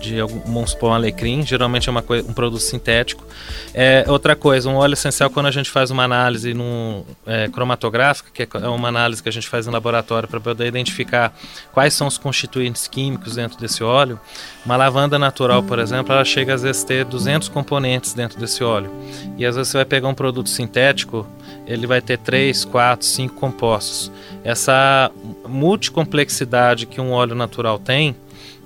de 0.00 0.20
vamos 0.20 0.70
supor, 0.70 0.90
um 0.90 0.94
alecrim, 0.94 1.44
geralmente 1.46 1.88
é 1.88 1.92
uma 1.92 2.02
coisa, 2.02 2.28
um 2.28 2.32
produto 2.32 2.60
sintético. 2.60 3.24
É, 3.72 4.04
outra 4.08 4.34
coisa, 4.34 4.68
um 4.68 4.76
óleo 4.76 4.94
essencial, 4.94 5.30
quando 5.30 5.46
a 5.46 5.50
gente 5.50 5.70
faz 5.70 5.90
uma 5.90 6.02
análise 6.02 6.54
num, 6.54 7.04
é, 7.26 7.48
cromatográfica, 7.48 8.30
que 8.32 8.56
é 8.56 8.68
uma 8.68 8.88
análise 8.88 9.22
que 9.22 9.28
a 9.28 9.32
gente 9.32 9.48
faz 9.48 9.66
em 9.66 9.70
laboratório 9.70 10.28
para 10.28 10.40
poder 10.40 10.66
identificar 10.66 11.32
quais 11.72 11.94
são 11.94 12.06
os 12.06 12.18
constituintes 12.18 12.88
químicos 12.88 13.36
dentro 13.36 13.58
desse 13.58 13.84
óleo, 13.84 14.18
uma 14.64 14.76
lavanda 14.76 15.18
natural, 15.18 15.62
por 15.62 15.78
exemplo, 15.78 16.12
ela 16.12 16.24
chega 16.24 16.54
às 16.54 16.62
vezes 16.62 16.82
a 16.82 16.86
ter 16.86 17.04
200 17.04 17.48
componentes 17.48 18.14
dentro 18.14 18.38
desse 18.38 18.64
óleo. 18.64 18.90
E 19.36 19.44
às 19.44 19.56
vezes 19.56 19.70
você 19.70 19.78
vai 19.78 19.84
pegar 19.84 20.08
um 20.08 20.14
produto 20.14 20.48
sintético, 20.48 21.26
ele 21.66 21.86
vai 21.86 22.00
ter 22.00 22.18
3, 22.18 22.64
4, 22.64 23.06
5 23.06 23.34
compostos. 23.34 24.10
Essa 24.42 25.10
multicomplexidade 25.46 26.86
que 26.86 27.00
um 27.00 27.12
óleo 27.12 27.34
natural 27.34 27.78
tem, 27.78 28.16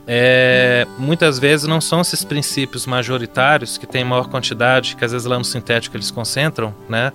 é, 0.06 0.86
muitas 0.98 1.38
vezes 1.38 1.66
não 1.66 1.80
são 1.80 2.00
esses 2.00 2.24
princípios 2.24 2.86
majoritários 2.86 3.78
que 3.78 3.86
tem 3.86 4.04
maior 4.04 4.28
quantidade, 4.28 4.96
que 4.96 5.04
às 5.04 5.12
vezes 5.12 5.26
lá 5.26 5.38
no 5.38 5.44
sintético 5.44 5.96
eles 5.96 6.10
concentram, 6.10 6.74
né? 6.88 7.12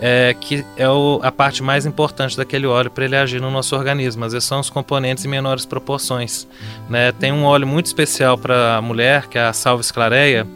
É, 0.00 0.34
que 0.38 0.64
é 0.76 0.88
o, 0.88 1.20
a 1.22 1.30
parte 1.30 1.62
mais 1.62 1.86
importante 1.86 2.36
daquele 2.36 2.66
óleo 2.66 2.90
para 2.90 3.04
ele 3.04 3.16
agir 3.16 3.40
no 3.40 3.50
nosso 3.50 3.76
organismo. 3.76 4.24
Às 4.24 4.32
vezes 4.32 4.48
são 4.48 4.60
os 4.60 4.68
componentes 4.68 5.24
em 5.24 5.28
menores 5.28 5.64
proporções. 5.64 6.48
Né? 6.88 7.12
Tem 7.12 7.32
um 7.32 7.44
óleo 7.44 7.66
muito 7.66 7.86
especial 7.86 8.36
para 8.36 8.76
a 8.76 8.82
mulher, 8.82 9.28
que 9.28 9.38
é 9.38 9.44
a 9.44 9.52
salva 9.52 9.80
esclareia, 9.80 10.46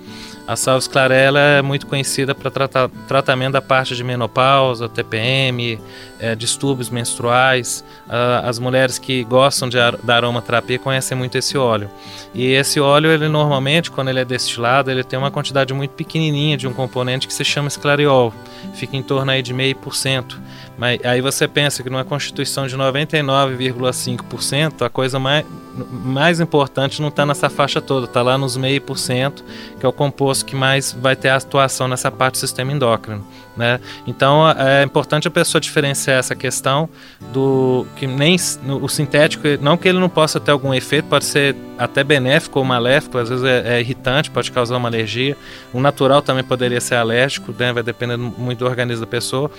a 0.47 0.55
salves 0.55 0.87
clarela 0.87 1.41
é 1.41 1.63
muito 1.63 1.87
conhecida 1.87 2.35
para 2.35 2.51
tratar 2.51 2.89
tratamento 3.09 3.55
da 3.55 3.63
parte 3.63 3.97
de 3.97 4.05
menopausa, 4.05 4.89
TPM, 4.89 5.81
é, 6.21 6.35
distúrbios 6.35 6.89
menstruais. 6.89 7.85
As 8.45 8.59
mulheres 8.59 8.99
que 8.99 9.25
gostam 9.25 9.69
de 9.69 9.79
ar 9.79 9.97
da 9.97 10.15
aromaterapia 10.17 10.79
conhecem 10.79 11.19
muito 11.19 11.37
esse 11.37 11.59
óleo. 11.59 11.91
E 12.33 12.53
esse 12.53 12.79
óleo, 12.79 13.11
ele 13.11 13.29
normalmente, 13.29 13.91
quando 13.91 14.09
ele 14.09 14.21
é 14.21 14.25
destilado, 14.25 14.91
ele 14.91 15.03
tem 15.03 15.19
uma 15.19 15.31
quantidade 15.31 15.75
muito 15.75 15.91
pequenininha 15.93 16.57
de 16.57 16.69
um 16.69 16.73
componente 16.73 17.27
que 17.27 17.35
se 17.35 17.45
chama 17.45 17.67
esclariol. 17.67 18.33
Fica 18.75 18.97
em 18.97 19.03
torno 19.03 19.33
aí 19.33 19.43
de 19.43 19.53
meio 19.53 19.75
por 19.75 19.97
cento. 19.97 20.41
Mas 20.79 21.01
aí 21.05 21.21
você 21.21 21.49
pensa 21.49 21.83
que 21.83 21.89
numa 21.89 22.05
constituição 22.05 22.67
de 22.67 22.77
99,5%, 22.77 24.85
a 24.85 24.91
coisa 24.91 25.19
mais, 25.19 25.47
mais 25.91 26.41
importante 26.41 27.01
não 27.01 27.09
está 27.09 27.25
nessa 27.25 27.49
faixa 27.49 27.81
toda, 27.81 28.05
está 28.07 28.23
lá 28.23 28.37
nos 28.37 28.57
meio 28.57 28.81
por 28.81 28.99
cento, 28.99 29.45
que 29.81 29.87
é 29.87 29.89
o 29.89 29.93
composto 29.93 30.45
que 30.45 30.55
mais 30.55 30.93
vai 30.93 31.17
ter 31.17 31.31
atuação 31.31 31.89
nessa 31.89 32.11
parte 32.11 32.35
do 32.35 32.39
sistema 32.39 32.73
endócrino. 32.73 33.27
Né? 33.57 33.81
Então 34.07 34.49
é 34.51 34.83
importante 34.83 35.27
a 35.27 35.31
pessoa 35.31 35.61
diferenciar 35.61 36.19
essa 36.19 36.35
questão 36.35 36.89
do 37.33 37.87
que 37.97 38.07
nem 38.07 38.37
o 38.81 38.89
sintético, 38.89 39.45
não 39.61 39.77
que 39.77 39.89
ele 39.89 39.99
não 39.99 40.09
possa 40.11 40.39
ter 40.39 40.51
algum 40.51 40.75
efeito, 40.75 41.09
pode 41.09 41.25
ser 41.25 41.57
até 41.79 42.05
benéfico 42.05 42.59
ou 42.59 42.65
maléfico, 42.65 43.19
às 43.19 43.29
vezes 43.29 43.45
é, 43.45 43.77
é 43.77 43.81
irritante, 43.81 44.31
pode 44.31 44.51
causar 44.51 44.77
uma 44.77 44.89
alergia. 44.89 45.37
O 45.73 45.81
natural 45.81 46.23
também 46.23 46.45
poderia 46.45 46.81
ser 46.81 46.97
alérgico, 46.97 47.55
né? 47.59 47.73
vai 47.73 47.83
depender 47.83 48.17
muito 48.17 48.59
do 48.59 48.67
organismo 48.67 49.05
da 49.05 49.11
pessoa, 49.11 49.51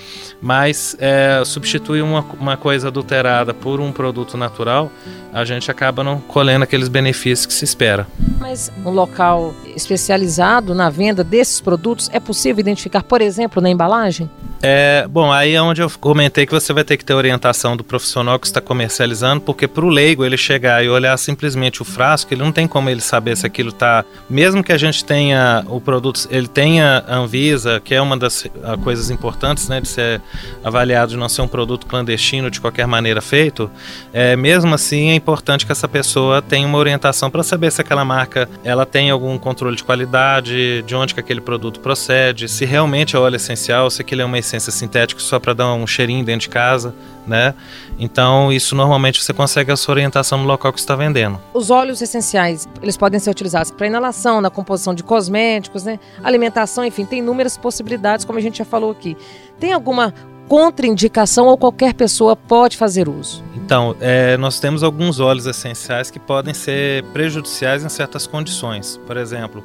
mas 0.42 0.96
é, 1.00 1.42
substituir 1.46 2.02
uma, 2.02 2.22
uma 2.40 2.58
coisa 2.58 2.88
adulterada 2.88 3.54
por 3.54 3.80
um 3.80 3.92
produto 3.92 4.38
natural, 4.38 4.92
a 5.34 5.44
gente 5.46 5.70
acaba 5.70 6.04
não 6.04 6.20
colhendo 6.20 6.64
aqueles 6.64 6.88
benefícios 6.88 7.46
que 7.46 7.54
se 7.54 7.66
espera. 7.66 8.08
Mas 8.40 8.72
um 8.86 8.92
local 8.92 9.54
especializado 9.78 10.76
na 10.76 10.90
venda 10.90 11.24
desses 11.24 11.62
produtos 11.62 12.10
é 12.12 12.20
possível 12.20 12.60
identificar, 12.60 13.04
por 13.04 13.22
exemplo, 13.22 13.62
na 13.62 13.70
embalagem? 13.70 14.30
É, 14.62 15.08
bom, 15.08 15.32
aí 15.32 15.54
é 15.54 15.62
onde 15.62 15.82
eu 15.82 15.92
comentei 16.00 16.46
que 16.46 16.52
você 16.52 16.74
vai 16.74 16.84
ter 16.84 16.98
que 16.98 17.06
ter 17.06 17.14
orientação 17.14 17.78
do 17.78 17.84
profissional 17.84 18.40
que 18.40 18.48
está 18.48 18.60
comercializando, 18.60 19.42
porque 19.42 19.68
para 19.68 19.86
o 19.86 19.90
leigo 19.90 20.26
ele 20.26 20.36
chegar 20.36 20.84
e 20.84 20.90
olhar 20.90 21.16
simplesmente 21.18 21.82
o 21.82 21.86
frasco, 21.86 22.34
ele 22.34 22.42
não 22.42 22.52
tem 22.52 22.68
como 22.68 22.90
ele 22.90 23.02
saber 23.02 23.38
se 23.38 23.46
aquilo 23.46 23.70
está. 23.70 24.04
Mesmo 24.28 24.64
que 24.64 24.72
a 24.72 24.78
gente 24.78 25.06
tenha 25.06 25.64
o 25.68 25.80
produto, 25.80 26.28
ele 26.32 26.48
tenha 26.48 27.04
Anvisa, 27.08 27.80
que 27.80 27.94
é 27.94 28.02
uma 28.02 28.18
das 28.18 28.48
ah, 28.64 28.76
coisas 28.78 29.12
importantes, 29.12 29.70
né, 29.70 29.80
de 29.80 29.88
ser 29.88 30.22
avaliado 30.64 31.12
de 31.12 31.18
não 31.18 31.30
ser 31.30 31.44
um 31.44 31.48
produto 31.48 31.86
clandestino 31.86 32.50
de 32.50 32.60
qualquer 32.60 32.88
maneira 32.88 33.22
feito, 33.22 33.70
é, 34.12 34.36
mesmo 34.36 34.74
assim 34.74 35.10
é 35.10 35.16
importante 35.16 35.66
que 35.66 35.72
essa 35.72 35.88
pessoa 35.88 36.42
tenha 36.42 36.68
uma 36.68 36.78
orientação 36.80 37.30
para 37.30 37.44
saber 37.44 37.72
se 37.72 37.82
aquela 37.82 38.04
marca 38.04 38.50
ela 38.64 38.86
tem 38.86 39.12
algum 39.12 39.38
controle 39.38 39.67
de 39.76 39.84
qualidade, 39.84 40.82
de 40.84 40.96
onde 40.96 41.14
que 41.14 41.20
aquele 41.20 41.42
produto 41.42 41.80
procede, 41.80 42.48
se 42.48 42.66
realmente 42.66 43.16
é 43.16 43.20
óleo 43.20 43.36
essencial 43.36 43.90
se 43.90 44.02
aquilo 44.02 44.22
é 44.22 44.26
uma 44.26 44.38
essência 44.38 44.72
sintética 44.72 45.20
só 45.20 45.40
para 45.40 45.54
dar 45.54 45.74
um 45.74 45.86
cheirinho 45.86 46.24
dentro 46.24 46.42
de 46.42 46.50
casa, 46.50 46.94
né? 47.26 47.54
Então, 48.00 48.52
isso 48.52 48.76
normalmente 48.76 49.22
você 49.22 49.34
consegue 49.34 49.72
essa 49.72 49.92
orientação 49.92 50.38
no 50.38 50.46
local 50.46 50.72
que 50.72 50.80
está 50.80 50.96
vendendo. 50.96 51.40
Os 51.54 51.70
óleos 51.70 52.02
essenciais, 52.02 52.68
eles 52.82 52.96
podem 52.96 53.20
ser 53.20 53.30
utilizados 53.30 53.72
para 53.72 53.88
inalação, 53.88 54.40
na 54.42 54.50
composição 54.50 54.94
de 54.94 55.04
cosméticos, 55.04 55.84
né? 55.84 56.00
Alimentação, 56.24 56.86
enfim, 56.86 57.06
tem 57.06 57.20
inúmeras 57.20 57.58
possibilidades, 57.58 58.26
como 58.26 58.40
a 58.40 58.42
gente 58.42 58.60
já 58.60 58.66
falou 58.66 58.92
aqui. 58.92 59.18
Tem 59.60 59.74
alguma 59.74 60.14
contraindicação 60.48 61.46
ou 61.48 61.58
qualquer 61.58 61.94
pessoa 61.94 62.36
pode 62.36 62.78
fazer 62.78 63.10
uso? 63.10 63.44
Então, 63.56 63.98
é, 64.00 64.38
nós 64.38 64.62
temos 64.62 64.82
alguns 64.82 65.20
óleos 65.20 65.46
essenciais 65.46 66.10
que 66.10 66.20
podem 66.20 66.54
ser 66.54 67.04
prejudiciais 67.12 67.84
em 67.84 67.90
certas 67.90 68.26
condições. 68.26 68.98
Por 69.06 69.18
exemplo, 69.18 69.62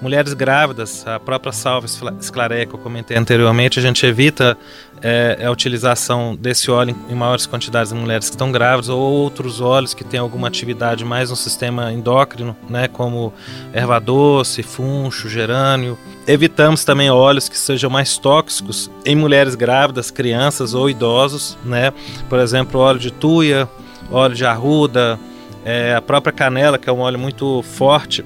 mulheres 0.00 0.34
grávidas, 0.34 1.06
a 1.06 1.18
própria 1.18 1.52
salva 1.52 1.86
esclareia 2.20 2.66
que 2.66 2.74
eu 2.74 2.78
comentei 2.78 3.16
anteriormente, 3.16 3.78
a 3.78 3.82
gente 3.82 4.04
evita 4.04 4.58
é, 5.02 5.42
a 5.42 5.50
utilização 5.50 6.36
desse 6.36 6.70
óleo 6.70 6.94
em 7.08 7.14
maiores 7.14 7.46
quantidades 7.46 7.92
em 7.92 7.96
mulheres 7.96 8.28
que 8.28 8.34
estão 8.34 8.52
grávidas 8.52 8.88
ou 8.88 9.00
outros 9.00 9.60
óleos 9.60 9.94
que 9.94 10.04
têm 10.04 10.20
alguma 10.20 10.48
atividade 10.48 11.04
mais 11.04 11.30
no 11.30 11.36
sistema 11.36 11.92
endócrino, 11.92 12.54
né, 12.68 12.88
como 12.88 13.32
erva 13.72 13.98
doce, 13.98 14.62
funcho, 14.62 15.28
gerânio. 15.28 15.98
Evitamos 16.26 16.84
também 16.84 17.08
óleos 17.08 17.48
que 17.48 17.56
sejam 17.56 17.88
mais 17.88 18.18
tóxicos 18.18 18.90
em 19.04 19.14
mulheres 19.14 19.54
grávidas, 19.54 20.10
crianças 20.10 20.74
ou 20.74 20.90
idosos, 20.90 21.56
né? 21.64 21.92
Por 22.28 22.40
exemplo, 22.40 22.80
óleo 22.80 22.98
de 22.98 23.12
tuia, 23.12 23.68
óleo 24.10 24.34
de 24.34 24.44
arruda, 24.44 25.20
é, 25.64 25.94
a 25.94 26.02
própria 26.02 26.32
canela, 26.32 26.78
que 26.78 26.88
é 26.90 26.92
um 26.92 26.98
óleo 26.98 27.18
muito 27.18 27.62
forte, 27.62 28.24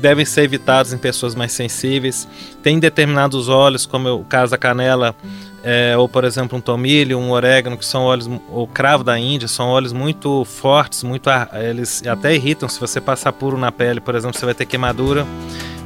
devem 0.00 0.24
ser 0.24 0.42
evitados 0.42 0.92
em 0.92 0.98
pessoas 0.98 1.34
mais 1.34 1.52
sensíveis. 1.52 2.26
Tem 2.62 2.78
determinados 2.78 3.48
óleos, 3.48 3.84
como 3.84 4.08
o 4.08 4.24
caso 4.24 4.50
da 4.50 4.58
canela, 4.58 5.14
é, 5.64 5.96
ou 5.96 6.06
por 6.06 6.24
exemplo 6.24 6.58
um 6.58 6.60
tomilho, 6.60 7.18
um 7.18 7.30
orégano, 7.30 7.78
que 7.78 7.86
são 7.86 8.02
óleos, 8.02 8.30
o 8.52 8.66
cravo 8.66 9.02
da 9.02 9.18
Índia, 9.18 9.48
são 9.48 9.66
óleos 9.68 9.94
muito 9.94 10.44
fortes, 10.44 11.02
muito 11.02 11.30
eles 11.54 12.02
até 12.06 12.34
irritam. 12.34 12.68
Se 12.68 12.78
você 12.78 13.00
passar 13.00 13.32
puro 13.32 13.56
na 13.56 13.72
pele, 13.72 13.98
por 13.98 14.14
exemplo, 14.14 14.38
você 14.38 14.44
vai 14.44 14.54
ter 14.54 14.66
queimadura. 14.66 15.26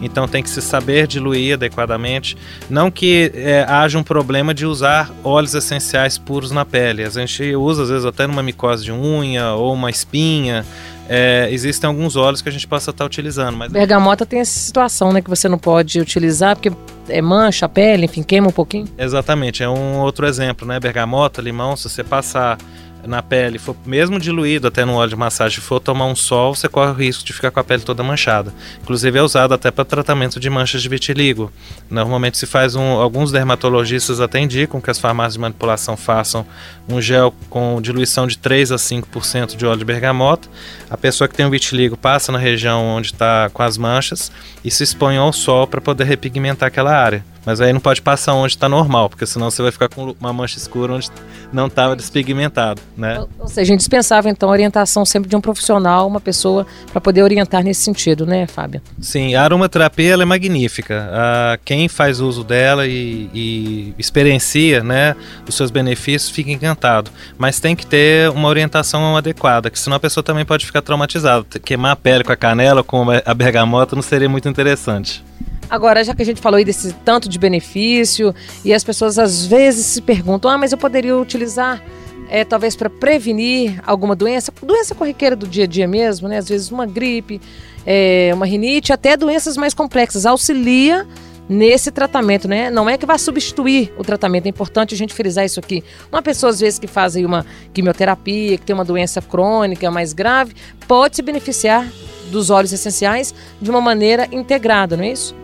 então 0.03 0.27
tem 0.27 0.43
que 0.43 0.51
se 0.51 0.61
saber 0.61 1.07
diluir 1.07 1.55
adequadamente. 1.55 2.37
Não 2.69 2.91
que 2.91 3.31
é, 3.33 3.65
haja 3.69 3.97
um 3.97 4.03
problema 4.03 4.53
de 4.53 4.67
usar 4.67 5.13
óleos 5.23 5.55
essenciais 5.55 6.19
puros 6.19 6.51
na 6.51 6.65
pele. 6.65 7.05
A 7.05 7.11
gente 7.11 7.55
usa, 7.55 7.85
às 7.85 7.89
vezes, 7.89 8.05
até 8.05 8.27
numa 8.27 8.43
micose 8.43 8.83
de 8.85 8.93
unha 8.93 9.53
ou 9.53 9.73
uma 9.75 9.91
espinha. 9.91 10.67
É, 11.09 11.49
existem 11.51 11.89
alguns 11.89 12.17
óleos 12.17 12.43
que 12.43 12.49
a 12.49 12.53
gente 12.53 12.67
possa 12.67 12.91
estar 12.91 13.05
utilizando. 13.05 13.57
Mas... 13.57 13.71
Bergamota 13.71 14.27
tem 14.27 14.41
essa 14.41 14.59
situação, 14.59 15.13
né? 15.13 15.23
Que 15.23 15.31
você 15.31 15.49
não 15.49 15.59
pode 15.59 16.01
utilizar 16.01 16.57
porque 16.57 16.71
é 17.09 17.23
mancha 17.23 17.67
a 17.67 17.69
pele, 17.69 18.07
enfim, 18.07 18.23
queima 18.23 18.49
um 18.49 18.53
pouquinho. 18.53 18.87
Exatamente, 18.97 19.63
é 19.63 19.69
um 19.69 19.99
outro 19.99 20.27
exemplo, 20.27 20.67
né? 20.67 20.79
Bergamota, 20.79 21.41
limão, 21.41 21.77
se 21.77 21.89
você 21.89 22.05
passar 22.05 22.59
na 23.07 23.23
pele, 23.23 23.59
for 23.59 23.77
mesmo 23.87 24.19
diluído 24.19 24.69
até 24.69 24.85
no 24.85 24.95
óleo 24.95 25.11
de 25.11 25.17
massagem, 25.17 25.61
for 25.61 25.81
tomar 25.81 26.07
um 26.07 26.17
sol, 26.17 26.55
você 26.55 26.69
corre 26.69 26.91
o 26.91 26.95
risco 26.95 27.25
de 27.25 27.33
ficar 27.33 27.51
com 27.51 27.61
a 27.61 27.65
pele 27.65 27.83
toda 27.83 28.03
manchada. 28.03 28.53
Inclusive 28.83 29.19
é 29.19 29.23
usado 29.23 29.55
até 29.55 29.71
para 29.71 29.85
tratamento 29.85 30.39
de 30.39 30.51
manchas 30.51 30.83
de 30.83 30.89
vitiligo. 30.89 31.53
Normalmente 31.91 32.39
se 32.39 32.47
faz 32.47 32.75
um, 32.75 32.83
alguns 32.83 33.33
dermatologistas 33.33 34.21
até 34.21 34.41
indicam 34.41 34.81
que 34.81 34.91
as 34.91 34.99
farmácias 34.99 35.35
de 35.35 35.41
manipulação 35.41 35.97
façam 35.97 36.47
um 36.89 37.01
gel 37.01 37.35
com 37.49 37.81
diluição 37.81 38.27
de 38.27 38.39
3 38.39 38.73
a 38.73 38.77
5% 38.77 39.57
de 39.57 39.67
óleo 39.67 39.79
de 39.79 39.85
bergamota. 39.85 40.49
A 40.91 40.97
pessoa 40.97 41.29
que 41.29 41.35
tem 41.35 41.47
o 41.47 41.51
vitiligo 41.51 41.97
passa 41.97 42.33
na 42.33 42.39
região 42.39 42.85
onde 42.85 43.09
está 43.09 43.51
com 43.53 43.63
as 43.63 43.79
manchas 43.79 44.31
e 44.65 44.71
se 44.71 44.83
expõe 44.83 45.17
ao 45.17 45.33
sol 45.33 45.67
para 45.67 45.81
poder 45.81 46.05
repigmentar 46.05 46.67
aquela 46.67 46.95
área. 46.95 47.25
Mas 47.49 47.63
aí 47.63 47.73
não 47.73 47.81
pode 47.81 48.03
passar 48.03 48.35
onde 48.35 48.53
está 48.53 48.69
normal, 48.69 49.09
porque 49.09 49.25
senão 49.25 49.51
você 49.51 49.63
vai 49.63 49.73
ficar 49.73 49.89
com 49.89 50.15
uma 50.21 50.35
mancha 50.35 50.59
escura 50.59 50.93
onde 50.93 51.09
não 51.51 51.67
estava 51.67 51.97
despigmentado, 51.97 52.83
né? 52.95 53.25
Ou 53.39 53.49
seja, 53.49 53.63
a 53.63 53.65
gente 53.65 53.79
dispensava 53.79 54.29
então 54.29 54.51
a 54.51 54.53
orientação 54.53 55.03
sempre 55.07 55.31
de 55.31 55.35
um 55.35 55.41
profissional, 55.41 56.07
uma 56.07 56.21
pessoa 56.21 56.67
para 56.93 57.01
poder 57.01 57.23
orientar 57.23 57.65
nesse 57.65 57.81
sentido, 57.81 58.27
né, 58.27 58.47
Fábio? 58.47 58.83
Sim, 59.01 59.35
a 59.35 59.45
aromaterapia 59.45 60.13
ela 60.13 60.25
é 60.25 60.27
magnífica. 60.27 61.09
Ah, 61.11 61.59
quem 61.65 61.89
faz 61.89 62.21
uso 62.21 62.45
dela 62.45 62.87
e, 62.87 63.31
e 63.33 63.95
experiencia, 63.97 64.85
né, 64.85 65.17
os 65.49 65.55
seus 65.55 65.71
benefícios 65.71 66.31
fica 66.31 66.51
encantado. 66.51 67.11
Mas 67.39 67.59
tem 67.59 67.75
que 67.75 67.87
ter 67.87 68.29
uma 68.29 68.47
orientação 68.47 69.17
adequada, 69.17 69.71
que 69.71 69.79
senão 69.79 69.97
a 69.97 70.01
pessoa 70.01 70.23
também 70.23 70.45
pode 70.45 70.67
ficar 70.67 70.83
traumatizada. 70.83 71.47
Queimar 71.65 71.93
a 71.93 71.97
pele 71.97 72.25
com 72.25 72.33
a 72.33 72.37
canela, 72.37 72.85
com 72.85 73.07
a 73.25 73.33
bergamota, 73.33 73.97
não 73.97 74.03
seria 74.03 74.29
muito 74.29 74.51
interessante. 74.51 75.25
Agora, 75.71 76.03
já 76.03 76.15
que 76.15 76.23
a 76.23 76.25
gente 76.25 76.41
falou 76.41 76.57
aí 76.57 76.65
desse 76.65 76.93
tanto 77.05 77.29
de 77.29 77.39
benefício 77.39 78.35
e 78.65 78.73
as 78.73 78.83
pessoas 78.83 79.19
às 79.19 79.45
vezes 79.45 79.87
se 79.87 80.03
perguntam: 80.03 80.51
ah, 80.51 80.59
mas 80.59 80.73
eu 80.73 80.79
poderia 80.79 81.17
utilizar 81.17 81.83
é, 82.29 82.45
talvez 82.45 82.77
para 82.77 82.91
prevenir 82.91 83.81
alguma 83.87 84.15
doença, 84.15 84.53
doença 84.63 84.95
corriqueira 84.95 85.37
do 85.37 85.47
dia 85.47 85.65
a 85.65 85.67
dia 85.67 85.89
mesmo, 85.89 86.29
né? 86.29 86.39
Às 86.39 86.49
vezes 86.49 86.71
uma 86.71 86.87
gripe, 86.87 87.41
é, 87.87 88.31
uma 88.35 88.47
rinite, 88.47 88.93
até 88.93 89.17
doenças 89.17 89.57
mais 89.57 89.75
complexas. 89.75 90.27
Auxilia 90.27 91.07
nesse 91.49 91.91
tratamento, 91.91 92.47
né? 92.47 92.71
Não 92.71 92.89
é 92.89 92.99
que 92.99 93.07
vai 93.07 93.19
substituir 93.19 93.93
o 93.97 94.05
tratamento, 94.05 94.47
é 94.47 94.49
importante 94.51 94.95
a 94.95 94.97
gente 94.97 95.15
frisar 95.15 95.45
isso 95.45 95.59
aqui. 95.59 95.83
Uma 96.13 96.21
pessoa, 96.21 96.51
às 96.51 96.61
vezes, 96.61 96.79
que 96.79 96.87
faz 96.87 97.17
uma 97.17 97.47
quimioterapia, 97.73 98.59
que 98.59 98.65
tem 98.65 98.75
uma 98.75 98.85
doença 98.85 99.23
crônica 99.23 99.91
mais 99.91 100.13
grave, 100.13 100.55
pode 100.87 101.17
se 101.17 101.23
beneficiar 101.23 101.87
dos 102.31 102.51
óleos 102.51 102.73
essenciais 102.73 103.35
de 103.61 103.71
uma 103.71 103.81
maneira 103.81 104.29
integrada, 104.31 104.97
não 104.97 105.05
é 105.05 105.13
isso? 105.13 105.35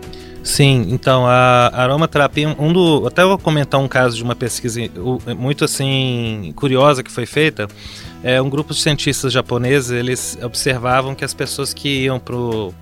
Sim, 0.44 0.88
então 0.90 1.26
a 1.26 1.70
aromaterapia, 1.72 2.54
um 2.59 2.70
do, 2.70 3.07
até 3.07 3.24
vou 3.24 3.38
comentar 3.38 3.80
um 3.80 3.88
caso 3.88 4.14
de 4.14 4.22
uma 4.22 4.37
pesquisa 4.37 4.78
muito 5.37 5.64
assim 5.64 6.52
curiosa 6.54 7.02
que 7.02 7.11
foi 7.11 7.24
feita 7.24 7.66
é, 8.24 8.40
um 8.40 8.48
grupo 8.48 8.72
de 8.72 8.80
cientistas 8.80 9.30
japoneses 9.30 9.90
eles 9.90 10.38
observavam 10.42 11.14
que 11.14 11.26
as 11.26 11.34
pessoas 11.34 11.74
que 11.74 12.04
iam 12.04 12.18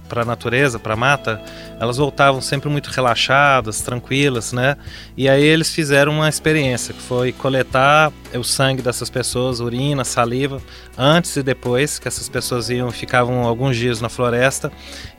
para 0.09 0.22
a 0.22 0.24
natureza, 0.24 0.78
para 0.78 0.94
a 0.94 0.96
mata, 0.96 1.42
elas 1.81 1.96
voltavam 1.96 2.40
sempre 2.40 2.68
muito 2.68 2.87
relaxadas, 2.87 3.81
tranquilas, 3.81 4.52
né? 4.52 4.76
E 5.16 5.28
aí 5.28 5.42
eles 5.42 5.74
fizeram 5.74 6.12
uma 6.12 6.28
experiência 6.28 6.94
que 6.94 7.02
foi 7.02 7.33
coletar 7.33 8.12
o 8.33 8.44
sangue 8.44 8.83
dessas 8.83 9.11
pessoas, 9.11 9.59
urina, 9.59 10.05
saliva, 10.05 10.62
antes 10.96 11.35
e 11.35 11.42
depois 11.42 11.98
que 11.98 12.07
essas 12.07 12.28
pessoas 12.28 12.70
iam 12.70 12.92
ficavam 12.92 13.42
alguns 13.42 13.76
dias 13.76 14.00
na 14.00 14.09
floresta 14.09 14.70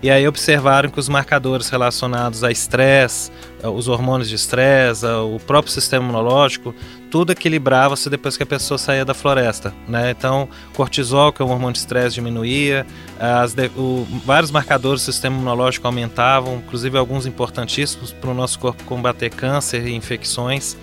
e 0.01 0.09
aí 0.09 0.25
observaram 0.25 0.89
que 0.89 0.99
os 0.99 1.09
marcadores 1.09 1.67
relacionados 1.67 2.45
a 2.45 2.51
estresse, 2.51 3.29
os 3.62 3.89
hormônios 3.89 4.29
de 4.29 4.36
estresse, 4.36 5.05
o 5.05 5.38
próprio 5.45 5.73
sistema 5.73 6.05
imunológico, 6.05 6.73
tudo 7.13 7.32
equilibrava-se 7.32 8.10
depois 8.10 8.36
que 8.36 8.41
a 8.41 8.45
pessoa 8.45 8.76
saía 8.76 9.06
da 9.06 9.13
floresta, 9.13 9.71
né? 9.88 10.10
Então, 10.10 10.49
cortisol, 10.73 11.32
que 11.32 11.43
é 11.43 11.45
um 11.45 11.52
hormônio 11.52 11.73
de 11.73 11.78
estresse, 11.78 12.15
diminuía, 12.15 12.88
as 13.19 13.54
de, 13.54 13.67
o, 13.78 14.04
vários 14.26 14.49
marcadores 14.49 15.04
do 15.06 15.12
sistema 15.13 15.36
imunológico 15.36 15.86
aumentavam, 15.86 16.56
inclusive 16.56 16.97
alguns 16.97 17.28
importantíssimos 17.28 18.12
para 18.12 18.32
o 18.32 18.34
nosso 18.34 18.58
corpo 18.58 18.84
combater 18.86 19.30
câncer 19.30 19.86
e 19.86 19.93
infecções. 19.93 20.76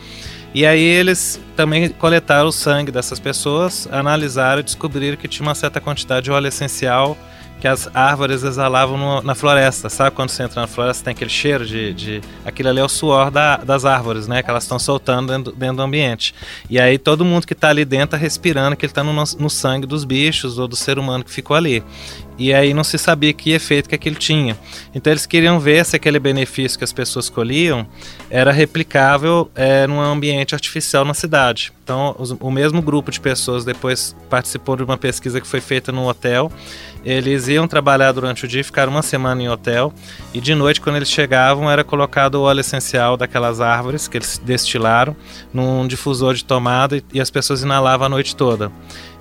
E 0.54 0.64
aí 0.64 0.80
eles 0.80 1.40
também 1.56 1.88
coletaram 1.88 2.48
o 2.48 2.52
sangue 2.52 2.92
dessas 2.92 3.18
pessoas, 3.18 3.88
analisaram 3.90 4.60
e 4.60 4.62
descobriram 4.62 5.16
que 5.16 5.26
tinha 5.26 5.44
uma 5.44 5.56
certa 5.56 5.80
quantidade 5.80 6.26
de 6.26 6.30
óleo 6.30 6.46
essencial 6.46 7.18
que 7.60 7.68
as 7.68 7.88
árvores 7.94 8.42
exalavam 8.42 8.96
no, 8.96 9.22
na 9.22 9.34
floresta. 9.34 9.88
Sabe 9.88 10.16
quando 10.16 10.30
você 10.30 10.42
entra 10.42 10.62
na 10.62 10.66
floresta 10.66 11.04
tem 11.04 11.12
aquele 11.12 11.30
cheiro 11.30 11.66
de. 11.66 11.92
de 11.92 12.20
aquilo 12.44 12.70
ali 12.70 12.80
é 12.80 12.84
o 12.84 12.88
suor 12.88 13.30
da, 13.30 13.58
das 13.58 13.84
árvores, 13.84 14.26
né? 14.26 14.42
Que 14.42 14.50
elas 14.50 14.64
estão 14.64 14.78
soltando 14.78 15.32
dentro, 15.32 15.52
dentro, 15.52 15.76
do 15.76 15.82
ambiente. 15.82 16.34
E 16.68 16.80
aí 16.80 16.98
todo 16.98 17.24
mundo 17.24 17.46
que 17.46 17.52
está 17.52 17.68
ali 17.68 17.84
dentro 17.84 18.06
está 18.06 18.16
respirando 18.16 18.76
que 18.76 18.86
ele 18.86 18.90
está 18.90 19.04
no, 19.04 19.12
no 19.12 19.50
sangue 19.50 19.86
dos 19.86 20.04
bichos 20.04 20.58
ou 20.58 20.66
do 20.66 20.74
ser 20.74 20.98
humano 20.98 21.22
que 21.22 21.30
ficou 21.30 21.56
ali. 21.56 21.84
E 22.38 22.54
aí 22.54 22.72
não 22.72 22.82
se 22.82 22.96
sabia 22.96 23.34
que 23.34 23.50
efeito 23.50 23.86
que 23.86 23.94
aquilo 23.94 24.16
tinha. 24.16 24.56
Então 24.94 25.12
eles 25.12 25.26
queriam 25.26 25.60
ver 25.60 25.84
se 25.84 25.94
aquele 25.94 26.18
benefício 26.18 26.78
que 26.78 26.84
as 26.84 26.92
pessoas 26.92 27.28
colhiam 27.28 27.86
era 28.30 28.50
replicável 28.50 29.50
é, 29.54 29.86
num 29.86 30.00
ambiente 30.00 30.54
artificial 30.54 31.04
na 31.04 31.12
cidade. 31.12 31.70
Então 31.84 32.16
os, 32.18 32.30
o 32.30 32.50
mesmo 32.50 32.80
grupo 32.80 33.10
de 33.10 33.20
pessoas 33.20 33.62
depois 33.62 34.16
participou 34.30 34.74
de 34.74 34.82
uma 34.82 34.96
pesquisa 34.96 35.38
que 35.38 35.46
foi 35.46 35.60
feita 35.60 35.92
no 35.92 36.08
hotel 36.08 36.50
eles 37.04 37.48
iam 37.48 37.66
trabalhar 37.66 38.12
durante 38.12 38.44
o 38.44 38.48
dia, 38.48 38.62
ficaram 38.62 38.92
uma 38.92 39.02
semana 39.02 39.42
em 39.42 39.48
hotel 39.48 39.92
e 40.32 40.40
de 40.40 40.54
noite, 40.54 40.80
quando 40.80 40.96
eles 40.96 41.10
chegavam, 41.10 41.70
era 41.70 41.82
colocado 41.82 42.36
o 42.36 42.42
óleo 42.42 42.60
essencial 42.60 43.16
daquelas 43.16 43.60
árvores 43.60 44.06
que 44.06 44.18
eles 44.18 44.40
destilaram 44.44 45.16
num 45.52 45.86
difusor 45.86 46.34
de 46.34 46.44
tomada 46.44 47.02
e 47.12 47.20
as 47.20 47.30
pessoas 47.30 47.62
inalavam 47.62 48.06
a 48.06 48.08
noite 48.08 48.36
toda. 48.36 48.70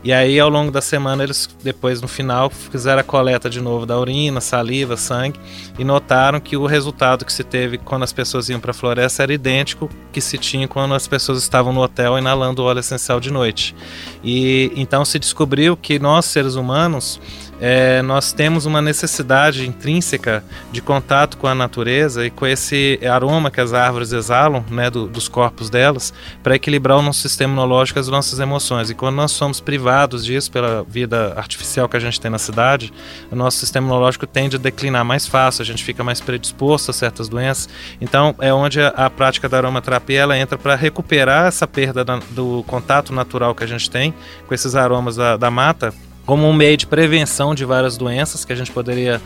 E 0.01 0.13
aí, 0.13 0.39
ao 0.39 0.49
longo 0.49 0.71
da 0.71 0.81
semana, 0.81 1.23
eles 1.23 1.49
depois 1.61 2.01
no 2.01 2.07
final 2.07 2.49
fizeram 2.49 3.01
a 3.01 3.03
coleta 3.03 3.49
de 3.49 3.59
novo 3.59 3.85
da 3.85 3.99
urina, 3.99 4.39
saliva, 4.39 4.95
sangue 4.95 5.37
e 5.77 5.83
notaram 5.83 6.39
que 6.39 6.55
o 6.55 6.65
resultado 6.65 7.25
que 7.25 7.33
se 7.33 7.43
teve 7.43 7.77
quando 7.77 8.03
as 8.03 8.13
pessoas 8.13 8.47
iam 8.47 8.61
para 8.61 8.71
a 8.71 8.73
floresta 8.73 9.23
era 9.23 9.33
idêntico 9.33 9.89
que 10.13 10.21
se 10.21 10.37
tinha 10.37 10.69
quando 10.69 10.93
as 10.93 11.05
pessoas 11.05 11.39
estavam 11.39 11.73
no 11.73 11.81
hotel 11.81 12.17
inalando 12.17 12.61
o 12.61 12.65
óleo 12.65 12.79
essencial 12.79 13.19
de 13.19 13.29
noite. 13.29 13.75
E 14.23 14.71
então 14.75 15.03
se 15.03 15.19
descobriu 15.19 15.75
que 15.75 15.99
nós 15.99 16.25
seres 16.25 16.55
humanos 16.55 17.19
é, 17.59 18.01
nós 18.01 18.31
temos 18.31 18.65
uma 18.65 18.81
necessidade 18.81 19.67
intrínseca 19.67 20.43
de 20.71 20.81
contato 20.81 21.37
com 21.37 21.47
a 21.47 21.53
natureza 21.53 22.25
e 22.25 22.29
com 22.29 22.47
esse 22.47 22.99
aroma 23.09 23.51
que 23.51 23.59
as 23.59 23.73
árvores 23.73 24.11
exalam, 24.13 24.63
né, 24.69 24.89
do, 24.89 25.07
dos 25.07 25.27
corpos 25.27 25.69
delas, 25.69 26.13
para 26.41 26.55
equilibrar 26.55 26.97
o 26.97 27.01
nosso 27.01 27.19
sistema 27.19 27.53
imunológico 27.53 27.99
e 27.99 28.01
as 28.01 28.07
nossas 28.07 28.39
emoções. 28.39 28.89
E 28.89 28.95
quando 28.95 29.15
nós 29.15 29.31
somos 29.31 29.59
privados 29.59 30.25
disso 30.25 30.51
pela 30.51 30.83
vida 30.83 31.33
artificial 31.35 31.89
que 31.89 31.97
a 31.97 31.99
gente 31.99 32.19
tem 32.19 32.31
na 32.31 32.39
cidade, 32.39 32.93
o 33.31 33.35
nosso 33.35 33.57
sistema 33.57 33.87
imunológico 33.87 34.25
tende 34.25 34.55
a 34.55 34.59
declinar 34.59 35.03
mais 35.03 35.27
fácil, 35.27 35.61
a 35.61 35.65
gente 35.65 35.83
fica 35.83 36.03
mais 36.03 36.21
predisposto 36.21 36.91
a 36.91 36.93
certas 36.93 37.27
doenças. 37.27 37.67
Então, 37.99 38.33
é 38.39 38.53
onde 38.53 38.79
a, 38.79 38.89
a 38.89 39.09
prática 39.09 39.49
da 39.49 39.57
aromaterapia 39.57 40.21
ela 40.21 40.37
entra 40.37 40.57
para 40.57 40.75
recuperar 40.75 41.47
essa 41.47 41.67
perda 41.67 42.05
da, 42.05 42.19
do 42.31 42.63
contato 42.67 43.13
natural 43.13 43.53
que 43.53 43.63
a 43.63 43.67
gente 43.67 43.89
tem 43.89 44.13
com 44.47 44.53
esses 44.53 44.75
aromas 44.75 45.17
da, 45.17 45.35
da 45.35 45.51
mata 45.51 45.93
como 46.29 46.47
um 46.47 46.53
meio 46.53 46.77
de 46.77 46.85
prevenção 46.85 47.55
de 47.55 47.65
várias 47.65 47.97
doenças 47.97 48.45
que 48.45 48.53
a 48.53 48.55
gente 48.55 48.71
poderia, 48.71 49.19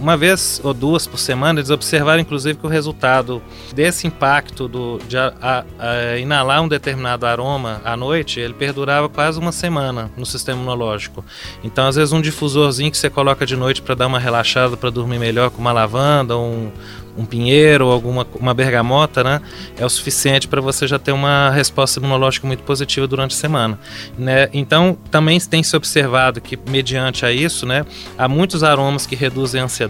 uma 0.00 0.16
vez 0.16 0.60
ou 0.64 0.72
duas 0.72 1.06
por 1.06 1.18
semana, 1.18 1.60
eles 1.60 1.70
observaram 1.70 2.20
inclusive 2.20 2.58
que 2.58 2.66
o 2.66 2.68
resultado 2.68 3.42
desse 3.74 4.06
impacto 4.06 4.66
do, 4.66 4.98
de 5.06 5.16
a, 5.16 5.32
a, 5.40 5.64
a 5.78 6.18
inalar 6.18 6.62
um 6.62 6.68
determinado 6.68 7.26
aroma 7.26 7.80
à 7.84 7.96
noite, 7.96 8.40
ele 8.40 8.54
perdurava 8.54 9.08
quase 9.08 9.38
uma 9.38 9.52
semana 9.52 10.10
no 10.16 10.24
sistema 10.24 10.58
imunológico. 10.58 11.24
Então, 11.62 11.86
às 11.86 11.96
vezes, 11.96 12.12
um 12.12 12.20
difusorzinho 12.20 12.90
que 12.90 12.98
você 12.98 13.10
coloca 13.10 13.44
de 13.44 13.56
noite 13.56 13.82
para 13.82 13.94
dar 13.94 14.06
uma 14.06 14.18
relaxada, 14.18 14.76
para 14.76 14.90
dormir 14.90 15.18
melhor, 15.18 15.50
com 15.50 15.60
uma 15.60 15.72
lavanda, 15.72 16.36
um, 16.36 16.70
um 17.16 17.24
pinheiro 17.24 17.86
ou 17.86 17.92
alguma 17.92 18.26
uma 18.38 18.54
bergamota, 18.54 19.22
né, 19.22 19.40
é 19.76 19.84
o 19.84 19.88
suficiente 19.88 20.48
para 20.48 20.60
você 20.60 20.86
já 20.86 20.98
ter 20.98 21.12
uma 21.12 21.50
resposta 21.50 21.98
imunológica 21.98 22.46
muito 22.46 22.62
positiva 22.62 23.06
durante 23.06 23.34
a 23.34 23.38
semana, 23.38 23.78
né? 24.18 24.48
Então, 24.52 24.96
também 25.10 25.38
tem 25.40 25.62
se 25.62 25.76
observado 25.76 26.40
que 26.40 26.58
mediante 26.68 27.26
a 27.26 27.32
isso, 27.32 27.66
né, 27.66 27.84
há 28.16 28.28
muitos 28.28 28.62
aromas 28.62 29.06
que 29.06 29.14
reduzem 29.14 29.60
a 29.60 29.64
ansiedade, 29.64 29.89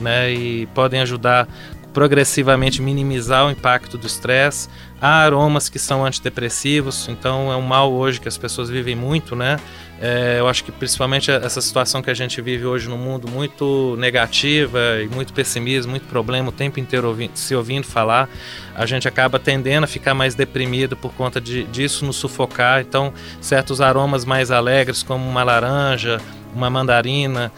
né, 0.00 0.32
e 0.32 0.66
podem 0.66 1.00
ajudar 1.00 1.48
progressivamente 1.92 2.80
minimizar 2.80 3.46
o 3.46 3.50
impacto 3.50 3.98
do 3.98 4.06
estresse. 4.06 4.68
Há 5.00 5.22
aromas 5.24 5.68
que 5.68 5.78
são 5.78 6.04
antidepressivos, 6.04 7.08
então 7.08 7.52
é 7.52 7.56
um 7.56 7.62
mal 7.62 7.92
hoje 7.92 8.20
que 8.20 8.28
as 8.28 8.38
pessoas 8.38 8.70
vivem 8.70 8.94
muito, 8.94 9.34
né? 9.36 9.58
É, 10.00 10.36
eu 10.40 10.48
acho 10.48 10.64
que 10.64 10.72
principalmente 10.72 11.30
essa 11.30 11.60
situação 11.60 12.02
que 12.02 12.10
a 12.10 12.14
gente 12.14 12.40
vive 12.40 12.64
hoje 12.64 12.88
no 12.88 12.98
mundo 12.98 13.28
muito 13.28 13.96
negativa 13.98 15.00
e 15.00 15.06
muito 15.06 15.32
pessimismo, 15.32 15.90
muito 15.90 16.06
problema, 16.08 16.48
o 16.48 16.52
tempo 16.52 16.80
inteiro 16.80 17.06
ouvindo, 17.06 17.36
se 17.36 17.54
ouvindo 17.54 17.86
falar, 17.86 18.28
a 18.74 18.84
gente 18.84 19.06
acaba 19.06 19.38
tendendo 19.38 19.84
a 19.84 19.86
ficar 19.86 20.14
mais 20.14 20.34
deprimido 20.34 20.96
por 20.96 21.12
conta 21.14 21.40
de, 21.40 21.64
disso 21.64 22.04
nos 22.04 22.16
sufocar. 22.16 22.80
Então, 22.80 23.12
certos 23.40 23.80
aromas 23.80 24.24
mais 24.24 24.50
alegres, 24.50 25.04
como 25.04 25.28
uma 25.28 25.44
laranja, 25.44 26.20
uma 26.54 26.68
mandarina, 26.68 27.52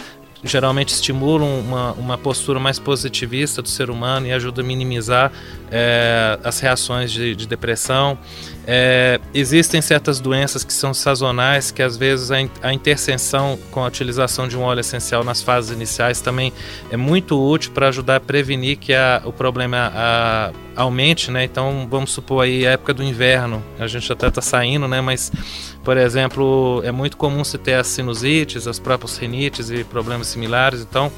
geralmente 0.45 0.91
estimulam 0.91 1.61
uma, 1.61 1.93
uma 1.93 2.19
postura 2.19 2.61
mais 2.61 2.79
positivista 2.79 3.63
do 3.63 3.69
ser 3.69 3.91
humano 3.91 4.27
e 4.27 4.33
ajuda 4.33 4.61
a 4.61 4.65
minimizar 4.65 5.33
é, 5.77 6.39
as 6.45 6.61
reações 6.61 7.11
de, 7.11 7.35
de 7.35 7.49
depressão. 7.49 8.17
É, 8.65 9.21
existem 9.35 9.83
certas 9.83 10.21
doenças 10.21 10.63
que 10.63 10.73
são 10.73 10.95
sazonais, 10.95 11.73
que 11.73 11.83
às 11.83 11.97
vezes 11.97 12.31
a, 12.31 12.37
a 12.63 12.73
interseção 12.73 13.59
com 13.73 13.83
a 13.83 13.89
utilização 13.89 14.47
de 14.47 14.57
um 14.57 14.63
óleo 14.63 14.81
essencial 14.81 15.25
nas 15.25 15.43
fases 15.43 15.73
iniciais 15.73 16.21
também 16.21 16.53
é 16.93 16.97
muito 16.97 17.37
útil 17.37 17.73
para 17.73 17.89
ajudar 17.89 18.17
a 18.17 18.21
prevenir 18.21 18.79
que 18.79 18.95
a, 18.95 19.21
o 19.25 19.33
problema 19.33 19.91
a, 19.93 20.53
aumente, 20.77 21.33
né? 21.33 21.43
Então, 21.43 21.89
vamos 21.91 22.13
supor 22.13 22.45
aí 22.45 22.65
a 22.65 22.71
época 22.71 22.95
do 22.95 23.03
inverno, 23.03 23.61
a 23.77 23.89
gente 23.89 24.11
até 24.13 24.29
está 24.29 24.41
saindo, 24.41 24.87
né? 24.87 25.01
Mas, 25.01 25.33
por 25.83 25.97
exemplo, 25.97 26.83
é 26.85 26.93
muito 26.93 27.17
comum 27.17 27.43
se 27.43 27.59
ter 27.59 27.75
as 27.75 27.89
sinusites, 27.89 28.69
as 28.69 28.79
próprias 28.79 29.19
rinites 29.19 29.71
e 29.71 29.83
problemas 29.83 30.29
similares. 30.29 30.83
Então, 30.83 31.11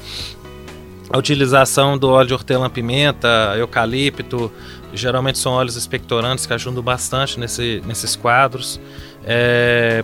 a 1.09 1.17
utilização 1.17 1.97
do 1.97 2.09
óleo 2.09 2.27
de 2.27 2.33
hortelã-pimenta, 2.33 3.55
eucalipto, 3.57 4.51
geralmente 4.93 5.37
são 5.37 5.53
óleos 5.53 5.75
expectorantes 5.75 6.45
que 6.45 6.53
ajudam 6.53 6.83
bastante 6.83 7.39
nesse, 7.39 7.81
nesses 7.85 8.15
quadros. 8.15 8.79
É, 9.25 10.03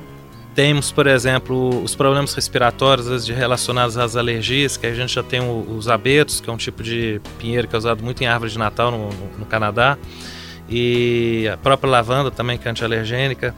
temos, 0.56 0.92
por 0.92 1.08
exemplo, 1.08 1.84
os 1.84 1.96
problemas 1.96 2.34
respiratórios 2.34 3.26
de 3.26 3.34
relacionados 3.34 3.98
às 3.98 4.16
alergias, 4.16 4.78
que 4.78 4.86
a 4.86 4.94
gente 4.94 5.14
já 5.14 5.24
tem 5.24 5.42
os 5.42 5.90
abetos, 5.90 6.40
que 6.40 6.50
é 6.50 6.54
um 6.54 6.58
tipo 6.58 6.84
de 6.84 7.20
pinheiro 7.40 7.68
que 7.68 7.76
é 7.76 7.78
usado 7.78 8.04
muito 8.04 8.22
em 8.24 8.28
árvore 8.28 8.52
de 8.52 8.60
Natal 8.60 8.92
no, 8.92 9.10
no, 9.10 9.40
no 9.40 9.46
Canadá, 9.46 9.98
e 10.70 11.50
a 11.52 11.58
própria 11.58 11.90
lavanda 11.90 12.32
também, 12.32 12.58
que 12.58 12.68
é 12.68 12.72
antialergênica. 12.72 13.54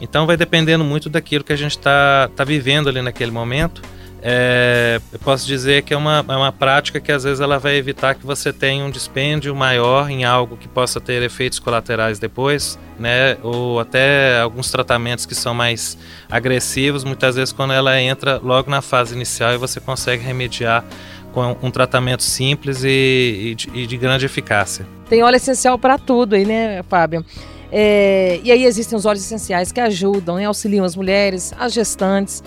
Então 0.00 0.26
vai 0.26 0.36
dependendo 0.36 0.82
muito 0.82 1.08
daquilo 1.08 1.44
que 1.44 1.52
a 1.52 1.56
gente 1.56 1.72
está 1.72 2.28
tá 2.34 2.42
vivendo 2.42 2.88
ali 2.88 3.00
naquele 3.00 3.30
momento. 3.30 3.80
É, 4.22 5.00
eu 5.12 5.18
posso 5.18 5.46
dizer 5.46 5.82
que 5.82 5.94
é 5.94 5.96
uma, 5.96 6.24
é 6.28 6.36
uma 6.36 6.52
prática 6.52 7.00
que 7.00 7.10
às 7.10 7.24
vezes 7.24 7.40
ela 7.40 7.58
vai 7.58 7.76
evitar 7.76 8.14
que 8.14 8.26
você 8.26 8.52
tenha 8.52 8.84
um 8.84 8.90
dispêndio 8.90 9.54
maior 9.54 10.10
em 10.10 10.24
algo 10.24 10.56
que 10.56 10.68
possa 10.68 11.00
ter 11.00 11.22
efeitos 11.22 11.58
colaterais 11.58 12.18
depois, 12.18 12.78
né? 12.98 13.38
Ou 13.42 13.80
até 13.80 14.38
alguns 14.40 14.70
tratamentos 14.70 15.24
que 15.24 15.34
são 15.34 15.54
mais 15.54 15.96
agressivos, 16.30 17.02
muitas 17.02 17.36
vezes 17.36 17.52
quando 17.52 17.72
ela 17.72 17.98
entra 18.00 18.38
logo 18.42 18.70
na 18.70 18.82
fase 18.82 19.14
inicial 19.14 19.54
e 19.54 19.56
você 19.56 19.80
consegue 19.80 20.22
remediar 20.22 20.84
com 21.32 21.56
um 21.62 21.70
tratamento 21.70 22.22
simples 22.22 22.82
e, 22.84 22.88
e, 22.88 23.54
de, 23.54 23.70
e 23.72 23.86
de 23.86 23.96
grande 23.96 24.26
eficácia. 24.26 24.86
Tem 25.08 25.22
óleo 25.22 25.36
essencial 25.36 25.78
para 25.78 25.96
tudo 25.96 26.34
aí, 26.34 26.44
né, 26.44 26.82
Fábio? 26.82 27.24
É, 27.72 28.40
e 28.42 28.50
aí 28.50 28.64
existem 28.64 28.98
os 28.98 29.06
óleos 29.06 29.24
essenciais 29.24 29.70
que 29.70 29.80
ajudam, 29.80 30.36
né, 30.36 30.44
auxiliam 30.44 30.84
as 30.84 30.96
mulheres, 30.96 31.54
as 31.56 31.72
gestantes 31.72 32.42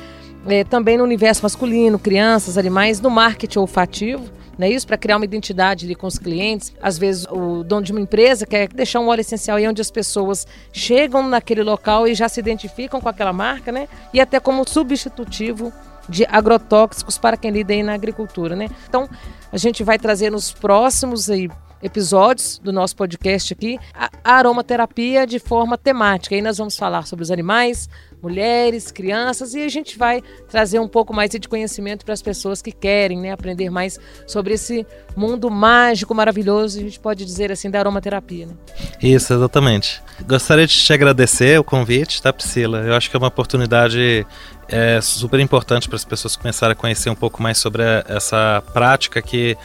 é, 0.47 0.63
também 0.63 0.97
no 0.97 1.03
universo 1.03 1.43
masculino, 1.43 1.97
crianças, 1.99 2.57
animais, 2.57 2.99
no 2.99 3.09
marketing 3.09 3.59
olfativo. 3.59 4.23
Né, 4.55 4.69
isso 4.69 4.85
para 4.85 4.97
criar 4.97 5.17
uma 5.17 5.25
identidade 5.25 5.85
ali 5.85 5.95
com 5.95 6.05
os 6.05 6.19
clientes. 6.19 6.71
Às 6.79 6.95
vezes 6.95 7.25
o 7.25 7.63
dono 7.63 7.81
de 7.81 7.91
uma 7.91 7.99
empresa 7.99 8.45
quer 8.45 8.67
deixar 8.67 8.99
um 8.99 9.07
óleo 9.07 9.21
essencial 9.21 9.57
aí 9.57 9.67
onde 9.67 9.81
as 9.81 9.89
pessoas 9.89 10.45
chegam 10.71 11.27
naquele 11.27 11.63
local 11.63 12.07
e 12.07 12.13
já 12.13 12.29
se 12.29 12.39
identificam 12.39 13.01
com 13.01 13.09
aquela 13.09 13.33
marca, 13.33 13.71
né? 13.71 13.87
E 14.13 14.21
até 14.21 14.39
como 14.39 14.63
substitutivo 14.67 15.73
de 16.07 16.25
agrotóxicos 16.25 17.17
para 17.17 17.35
quem 17.35 17.49
lida 17.49 17.73
aí 17.73 17.81
na 17.81 17.93
agricultura, 17.93 18.55
né? 18.55 18.67
Então, 18.87 19.09
a 19.51 19.57
gente 19.57 19.83
vai 19.83 19.97
trazer 19.97 20.29
nos 20.29 20.51
próximos 20.51 21.29
aí 21.29 21.49
episódios 21.83 22.59
do 22.63 22.71
nosso 22.71 22.95
podcast 22.95 23.53
aqui 23.53 23.77
a 23.93 24.09
aromaterapia 24.37 25.27
de 25.27 25.37
forma 25.37 25.77
temática. 25.77 26.33
Aí 26.33 26.41
nós 26.41 26.57
vamos 26.57 26.77
falar 26.77 27.05
sobre 27.05 27.23
os 27.23 27.29
animais, 27.29 27.89
mulheres, 28.21 28.89
crianças, 28.89 29.53
e 29.53 29.61
a 29.61 29.67
gente 29.67 29.97
vai 29.97 30.23
trazer 30.49 30.79
um 30.79 30.87
pouco 30.87 31.13
mais 31.13 31.29
de 31.29 31.47
conhecimento 31.47 32.05
para 32.05 32.13
as 32.13 32.21
pessoas 32.21 32.61
que 32.61 32.71
querem 32.71 33.19
né, 33.19 33.31
aprender 33.31 33.69
mais 33.69 33.99
sobre 34.25 34.53
esse 34.53 34.87
mundo 35.13 35.51
mágico, 35.51 36.15
maravilhoso, 36.15 36.79
a 36.79 36.81
gente 36.81 36.99
pode 36.99 37.25
dizer 37.25 37.51
assim, 37.51 37.69
da 37.69 37.79
aromaterapia. 37.79 38.47
Né? 38.47 38.53
Isso, 39.01 39.33
exatamente. 39.33 40.01
Gostaria 40.25 40.65
de 40.65 40.73
te 40.73 40.93
agradecer 40.93 41.59
o 41.59 41.63
convite, 41.65 42.21
tá, 42.21 42.31
Priscila? 42.31 42.79
Eu 42.79 42.95
acho 42.95 43.09
que 43.09 43.17
é 43.17 43.19
uma 43.19 43.27
oportunidade 43.27 44.25
é, 44.69 45.01
super 45.01 45.39
importante 45.41 45.89
para 45.89 45.97
as 45.97 46.05
pessoas 46.05 46.37
começarem 46.37 46.71
a 46.71 46.75
conhecer 46.75 47.09
um 47.09 47.15
pouco 47.15 47.43
mais 47.43 47.57
sobre 47.57 47.83
essa 48.07 48.63
prática 48.73 49.21
que 49.21 49.57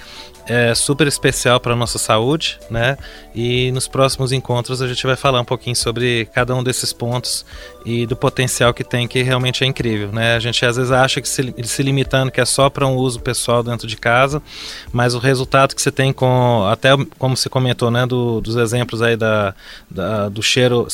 é 0.49 0.75
super 0.75 1.07
especial 1.07 1.61
para 1.61 1.75
a 1.75 1.77
nossa 1.77 1.99
saúde, 1.99 2.59
né? 2.71 2.97
E 3.35 3.71
nos 3.73 3.87
próximos 3.87 4.33
encontros 4.33 4.81
a 4.81 4.89
gente 4.89 5.07
vai 5.07 5.15
falar 5.15 5.41
um 5.41 5.45
pouquinho 5.45 5.77
sobre 5.77 6.27
cada 6.33 6.55
um 6.55 6.63
desses 6.63 6.91
pontos 6.91 7.45
e 7.85 8.07
do 8.07 8.17
potencial 8.17 8.73
que 8.73 8.83
tem, 8.83 9.07
que 9.07 9.23
realmente 9.23 9.63
é 9.63 9.67
incrível, 9.67 10.11
né? 10.11 10.37
A 10.37 10.41
gente 10.41 10.65
às 10.65 10.77
vezes 10.77 10.91
acha 10.91 11.21
que 11.21 11.29
se, 11.29 11.55
se 11.65 11.83
limitando 11.83 12.33
que 12.33 12.41
é 12.41 12.45
só 12.47 12.71
para 12.71 12.87
um 12.87 12.97
uso 12.97 13.21
pessoal 13.21 13.63
dentro 13.63 13.87
de 13.87 13.97
casa, 13.97 14.43
mas 14.91 15.15
o 15.15 15.19
resultado 15.19 15.75
que 15.75 15.83
você 15.83 15.93
tem 15.93 16.15
com, 16.15 16.67
até 16.67 16.91
como 17.19 17.37
você 17.37 17.51
comentou, 17.51 17.91
né, 17.91 18.07
do, 18.07 18.41
dos 18.41 18.57
exemplos 18.57 19.03
aí 19.03 19.17
da, 19.17 19.55
da 19.91 20.31
do 20.31 20.43
cheiro 20.43 20.87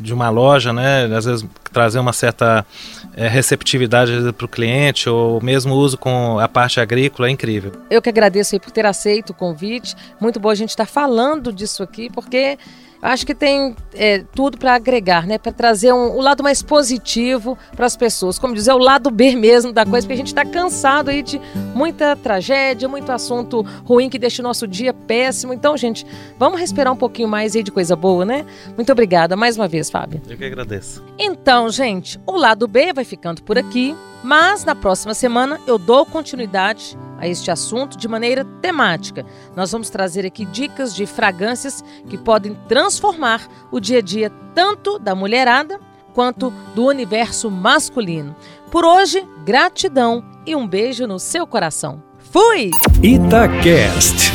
de 0.00 0.12
uma 0.14 0.30
loja, 0.30 0.72
né? 0.72 1.04
Às 1.14 1.24
vezes 1.24 1.46
trazer 1.72 1.98
uma 1.98 2.12
certa 2.12 2.66
é, 3.14 3.28
receptividade 3.28 4.12
para 4.32 4.44
o 4.44 4.48
cliente 4.48 5.08
ou 5.08 5.40
mesmo 5.40 5.74
uso 5.74 5.96
com 5.96 6.38
a 6.38 6.48
parte 6.48 6.80
agrícola 6.80 7.28
é 7.28 7.30
incrível. 7.30 7.72
Eu 7.90 8.02
que 8.02 8.08
agradeço 8.08 8.58
por 8.58 8.70
ter 8.70 8.86
aceito 8.86 9.30
o 9.30 9.34
convite. 9.34 9.94
Muito 10.20 10.40
bom 10.40 10.50
a 10.50 10.54
gente 10.54 10.70
estar 10.70 10.86
tá 10.86 10.90
falando 10.90 11.52
disso 11.52 11.82
aqui, 11.82 12.10
porque 12.10 12.58
acho 13.02 13.26
que 13.26 13.34
tem 13.34 13.74
é, 13.94 14.24
tudo 14.34 14.58
para 14.58 14.74
agregar, 14.74 15.26
né? 15.26 15.38
Para 15.38 15.52
trazer 15.52 15.92
um, 15.92 16.18
um, 16.18 16.20
lado 16.20 16.42
mais 16.42 16.62
positivo 16.62 17.56
para 17.74 17.86
as 17.86 17.96
pessoas. 17.96 18.38
Como 18.38 18.54
dizer, 18.54 18.72
o 18.72 18.78
lado 18.78 19.10
B 19.10 19.34
mesmo 19.36 19.72
da 19.72 19.84
coisa, 19.84 20.06
porque 20.06 20.14
a 20.14 20.16
gente 20.16 20.28
está 20.28 20.44
cansado 20.44 21.10
aí 21.10 21.22
de 21.22 21.40
muita 21.74 22.14
tragédia, 22.16 22.88
muito 22.88 23.10
assunto 23.10 23.62
ruim 23.84 24.08
que 24.08 24.18
deixa 24.18 24.42
o 24.42 24.44
nosso 24.44 24.66
dia 24.66 24.92
péssimo. 24.92 25.52
Então, 25.52 25.76
gente, 25.76 26.06
vamos 26.38 26.60
respirar 26.60 26.92
um 26.92 26.96
pouquinho 26.96 27.28
mais 27.28 27.56
aí 27.56 27.62
de 27.62 27.70
coisa 27.70 27.96
boa, 27.96 28.24
né? 28.24 28.44
Muito 28.76 28.90
obrigada 28.92 29.36
mais 29.36 29.56
uma 29.56 29.68
vez, 29.68 29.90
Fábio. 29.90 30.20
Eu 30.28 30.36
que 30.36 30.44
agradeço. 30.44 31.02
Então, 31.18 31.68
gente, 31.70 32.20
o 32.26 32.36
lado 32.36 32.66
B 32.66 32.92
vai 32.92 33.04
ficando 33.04 33.42
por 33.42 33.58
aqui, 33.58 33.96
mas 34.22 34.64
na 34.64 34.74
próxima 34.74 35.14
semana 35.14 35.58
eu 35.66 35.78
dou 35.78 36.04
continuidade 36.04 36.96
a 37.20 37.28
este 37.28 37.50
assunto 37.50 37.96
de 37.96 38.08
maneira 38.08 38.44
temática. 38.60 39.24
Nós 39.54 39.70
vamos 39.70 39.90
trazer 39.90 40.26
aqui 40.26 40.44
dicas 40.44 40.94
de 40.94 41.06
fragrâncias 41.06 41.84
que 42.08 42.16
podem 42.16 42.54
transformar 42.66 43.46
o 43.70 43.78
dia 43.78 43.98
a 43.98 44.02
dia 44.02 44.32
tanto 44.54 44.98
da 44.98 45.14
mulherada 45.14 45.78
quanto 46.14 46.52
do 46.74 46.86
universo 46.86 47.50
masculino. 47.50 48.34
Por 48.70 48.84
hoje, 48.84 49.24
gratidão 49.44 50.24
e 50.46 50.56
um 50.56 50.66
beijo 50.66 51.06
no 51.06 51.18
seu 51.18 51.46
coração. 51.46 52.02
Fui! 52.18 52.70
Itacast. 53.02 54.32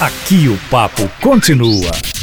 Aqui 0.00 0.48
o 0.48 0.56
papo 0.70 1.08
continua. 1.20 2.17